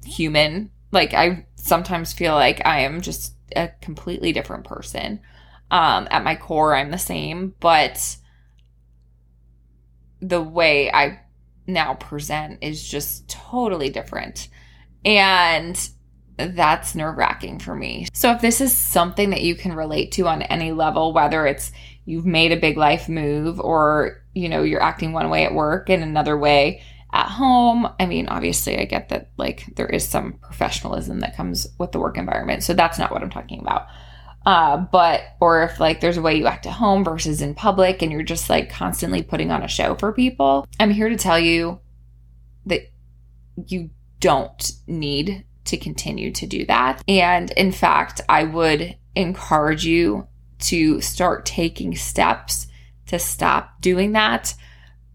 human? 0.03 0.71
Like, 0.91 1.13
I 1.13 1.45
sometimes 1.55 2.11
feel 2.11 2.33
like 2.33 2.65
I 2.65 2.81
am 2.81 2.99
just 2.99 3.35
a 3.55 3.69
completely 3.81 4.33
different 4.33 4.65
person. 4.65 5.21
Um, 5.71 6.07
at 6.11 6.25
my 6.25 6.35
core, 6.35 6.75
I'm 6.75 6.91
the 6.91 6.97
same, 6.97 7.55
but 7.61 8.17
the 10.19 10.41
way 10.41 10.91
I 10.91 11.21
now 11.67 11.93
present 11.95 12.60
is 12.62 12.84
just 12.88 13.28
totally 13.30 13.89
different. 13.89 14.49
And 15.04 15.78
that's 16.38 16.95
nerve 16.95 17.17
wracking 17.17 17.60
for 17.60 17.75
me. 17.75 18.08
So, 18.13 18.32
if 18.32 18.41
this 18.41 18.62
is 18.62 18.73
something 18.73 19.30
that 19.30 19.41
you 19.41 19.56
can 19.56 19.73
relate 19.73 20.12
to 20.13 20.28
on 20.28 20.41
any 20.41 20.71
level, 20.71 21.13
whether 21.13 21.45
it's 21.45 21.71
you've 22.06 22.25
made 22.25 22.51
a 22.51 22.60
big 22.60 22.78
life 22.78 23.08
move 23.08 23.60
or, 23.60 24.23
you 24.34 24.49
know, 24.49 24.63
you're 24.63 24.82
acting 24.84 25.13
one 25.13 25.30
way 25.30 25.45
at 25.45 25.54
work 25.54 25.89
and 25.89 26.04
another 26.04 26.38
way 26.38 26.82
at 27.13 27.28
home, 27.28 27.88
I 27.99 28.06
mean, 28.06 28.28
obviously, 28.28 28.78
I 28.78 28.86
get 28.86 29.10
that 29.10 29.30
like 29.38 29.65
there 29.75 29.88
is 29.88 30.08
some 30.08 30.34
professionalism 30.34 31.21
that 31.21 31.38
comes 31.38 31.67
with 31.78 31.93
the 31.93 31.99
work 31.99 32.17
environment. 32.17 32.63
So, 32.63 32.73
that's 32.73 32.99
not 32.99 33.12
what 33.12 33.23
I'm 33.23 33.30
talking 33.30 33.60
about. 33.60 33.88
Uh, 34.45 34.77
but, 34.77 35.21
or 35.39 35.63
if 35.63 35.79
like 35.79 36.01
there's 36.01 36.17
a 36.17 36.21
way 36.21 36.36
you 36.36 36.45
act 36.45 36.65
at 36.65 36.73
home 36.73 37.03
versus 37.03 37.41
in 37.41 37.55
public 37.55 38.01
and 38.01 38.12
you're 38.12 38.23
just 38.23 38.49
like 38.49 38.69
constantly 38.69 39.23
putting 39.23 39.51
on 39.51 39.63
a 39.63 39.67
show 39.67 39.95
for 39.95 40.13
people, 40.13 40.67
I'm 40.79 40.91
here 40.91 41.10
to 41.10 41.17
tell 41.17 41.39
you 41.39 41.79
that 42.67 42.91
you 43.67 43.89
don't 44.19 44.71
need 44.88 45.45
to 45.65 45.77
continue 45.77 46.31
to 46.31 46.45
do 46.45 46.65
that. 46.65 47.01
And 47.08 47.51
in 47.51 47.71
fact, 47.71 48.21
I 48.29 48.43
would 48.43 48.95
encourage 49.15 49.86
you 49.86 50.27
to 50.60 51.01
start 51.01 51.45
taking 51.45 51.95
steps 51.95 52.67
to 53.08 53.19
stop 53.19 53.81
doing 53.81 54.13
that 54.13 54.53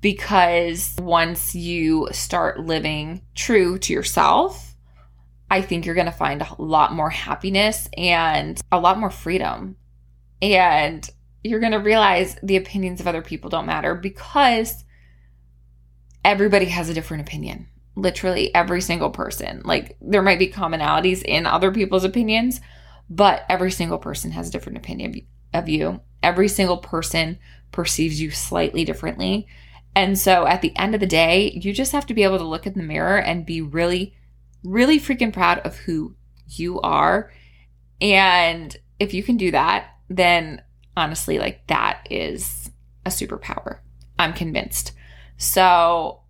because 0.00 0.96
once 0.98 1.54
you 1.54 2.08
start 2.12 2.60
living 2.60 3.22
true 3.34 3.78
to 3.78 3.92
yourself, 3.92 4.69
I 5.50 5.62
think 5.62 5.84
you're 5.84 5.96
going 5.96 6.06
to 6.06 6.12
find 6.12 6.42
a 6.42 6.54
lot 6.58 6.92
more 6.92 7.10
happiness 7.10 7.88
and 7.96 8.60
a 8.70 8.78
lot 8.78 8.98
more 8.98 9.10
freedom. 9.10 9.76
And 10.40 11.08
you're 11.42 11.60
going 11.60 11.72
to 11.72 11.78
realize 11.78 12.36
the 12.42 12.56
opinions 12.56 13.00
of 13.00 13.08
other 13.08 13.22
people 13.22 13.50
don't 13.50 13.66
matter 13.66 13.94
because 13.94 14.84
everybody 16.24 16.66
has 16.66 16.88
a 16.88 16.94
different 16.94 17.22
opinion. 17.22 17.66
Literally 17.96 18.54
every 18.54 18.80
single 18.80 19.10
person. 19.10 19.62
Like 19.64 19.96
there 20.00 20.22
might 20.22 20.38
be 20.38 20.48
commonalities 20.48 21.22
in 21.22 21.46
other 21.46 21.72
people's 21.72 22.04
opinions, 22.04 22.60
but 23.08 23.44
every 23.48 23.72
single 23.72 23.98
person 23.98 24.30
has 24.30 24.48
a 24.48 24.52
different 24.52 24.78
opinion 24.78 25.22
of 25.52 25.68
you. 25.68 26.00
Every 26.22 26.48
single 26.48 26.78
person 26.78 27.38
perceives 27.72 28.20
you 28.20 28.30
slightly 28.30 28.84
differently. 28.84 29.48
And 29.96 30.16
so 30.16 30.46
at 30.46 30.62
the 30.62 30.76
end 30.76 30.94
of 30.94 31.00
the 31.00 31.06
day, 31.06 31.50
you 31.50 31.72
just 31.72 31.92
have 31.92 32.06
to 32.06 32.14
be 32.14 32.22
able 32.22 32.38
to 32.38 32.44
look 32.44 32.66
in 32.66 32.74
the 32.74 32.82
mirror 32.82 33.18
and 33.18 33.44
be 33.44 33.60
really 33.60 34.14
really 34.64 35.00
freaking 35.00 35.32
proud 35.32 35.58
of 35.60 35.76
who 35.76 36.14
you 36.46 36.80
are. 36.80 37.32
And 38.00 38.76
if 38.98 39.14
you 39.14 39.22
can 39.22 39.36
do 39.36 39.50
that, 39.50 39.88
then 40.08 40.62
honestly, 40.96 41.38
like 41.38 41.66
that 41.68 42.06
is 42.10 42.70
a 43.06 43.10
superpower. 43.10 43.78
I'm 44.18 44.32
convinced. 44.32 44.92
So 45.36 46.20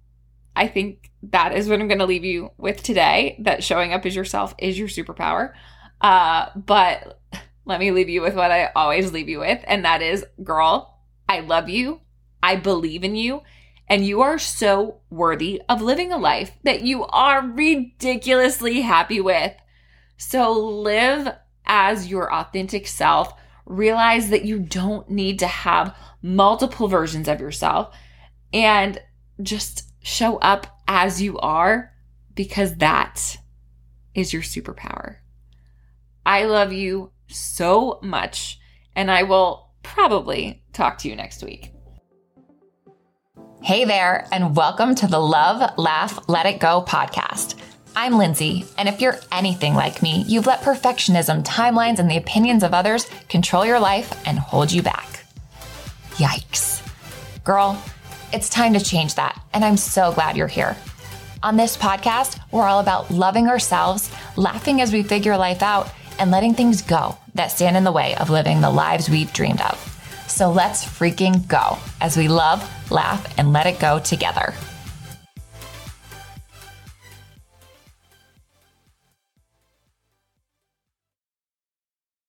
I 0.54 0.68
think 0.68 1.10
that 1.22 1.56
is 1.56 1.68
what 1.68 1.80
I'm 1.80 1.88
going 1.88 1.98
to 1.98 2.06
leave 2.06 2.24
you 2.24 2.50
with 2.56 2.82
today 2.82 3.36
that 3.40 3.64
showing 3.64 3.92
up 3.92 4.06
as 4.06 4.14
yourself 4.14 4.54
is 4.58 4.78
your 4.78 4.88
superpower. 4.88 5.52
Uh, 6.00 6.46
but 6.56 7.20
let 7.64 7.80
me 7.80 7.90
leave 7.90 8.08
you 8.08 8.22
with 8.22 8.34
what 8.34 8.50
I 8.50 8.70
always 8.74 9.12
leave 9.12 9.28
you 9.28 9.40
with, 9.40 9.62
and 9.66 9.84
that 9.84 10.02
is 10.02 10.24
girl, 10.42 10.98
I 11.28 11.40
love 11.40 11.68
you. 11.68 12.00
I 12.42 12.56
believe 12.56 13.04
in 13.04 13.16
you 13.16 13.42
and 13.90 14.06
you 14.06 14.22
are 14.22 14.38
so 14.38 15.00
worthy 15.10 15.60
of 15.68 15.82
living 15.82 16.12
a 16.12 16.16
life 16.16 16.52
that 16.62 16.82
you 16.82 17.04
are 17.06 17.44
ridiculously 17.44 18.82
happy 18.82 19.20
with. 19.20 19.52
So 20.16 20.52
live 20.52 21.34
as 21.66 22.06
your 22.06 22.32
authentic 22.32 22.86
self. 22.86 23.34
Realize 23.66 24.30
that 24.30 24.44
you 24.44 24.60
don't 24.60 25.10
need 25.10 25.40
to 25.40 25.48
have 25.48 25.96
multiple 26.22 26.86
versions 26.86 27.26
of 27.26 27.40
yourself 27.40 27.92
and 28.52 29.00
just 29.42 29.90
show 30.02 30.36
up 30.38 30.80
as 30.86 31.20
you 31.20 31.36
are 31.40 31.92
because 32.36 32.76
that 32.76 33.38
is 34.14 34.32
your 34.32 34.42
superpower. 34.42 35.16
I 36.24 36.44
love 36.44 36.72
you 36.72 37.10
so 37.26 37.98
much, 38.02 38.60
and 38.94 39.10
I 39.10 39.24
will 39.24 39.70
probably 39.82 40.62
talk 40.72 40.98
to 40.98 41.08
you 41.08 41.16
next 41.16 41.42
week. 41.42 41.72
Hey 43.62 43.84
there, 43.84 44.26
and 44.32 44.56
welcome 44.56 44.94
to 44.96 45.06
the 45.06 45.18
Love, 45.18 45.76
Laugh, 45.76 46.18
Let 46.30 46.46
It 46.46 46.60
Go 46.60 46.82
podcast. 46.82 47.56
I'm 47.94 48.16
Lindsay, 48.16 48.64
and 48.78 48.88
if 48.88 49.02
you're 49.02 49.18
anything 49.30 49.74
like 49.74 50.02
me, 50.02 50.24
you've 50.26 50.46
let 50.46 50.62
perfectionism, 50.62 51.44
timelines, 51.44 51.98
and 51.98 52.10
the 52.10 52.16
opinions 52.16 52.62
of 52.62 52.72
others 52.72 53.06
control 53.28 53.66
your 53.66 53.78
life 53.78 54.18
and 54.26 54.38
hold 54.38 54.72
you 54.72 54.82
back. 54.82 55.24
Yikes. 56.12 56.82
Girl, 57.44 57.80
it's 58.32 58.48
time 58.48 58.72
to 58.72 58.80
change 58.80 59.16
that, 59.16 59.38
and 59.52 59.62
I'm 59.62 59.76
so 59.76 60.10
glad 60.10 60.38
you're 60.38 60.46
here. 60.46 60.74
On 61.42 61.58
this 61.58 61.76
podcast, 61.76 62.40
we're 62.50 62.66
all 62.66 62.80
about 62.80 63.10
loving 63.10 63.46
ourselves, 63.46 64.10
laughing 64.36 64.80
as 64.80 64.90
we 64.90 65.02
figure 65.02 65.36
life 65.36 65.62
out, 65.62 65.92
and 66.18 66.30
letting 66.30 66.54
things 66.54 66.80
go 66.80 67.18
that 67.34 67.48
stand 67.48 67.76
in 67.76 67.84
the 67.84 67.92
way 67.92 68.16
of 68.16 68.30
living 68.30 68.62
the 68.62 68.70
lives 68.70 69.10
we've 69.10 69.34
dreamed 69.34 69.60
of. 69.60 69.99
So 70.40 70.50
let's 70.50 70.82
freaking 70.86 71.46
go 71.48 71.76
as 72.00 72.16
we 72.16 72.26
love, 72.26 72.66
laugh, 72.90 73.22
and 73.36 73.52
let 73.52 73.66
it 73.66 73.78
go 73.78 73.98
together. 73.98 74.54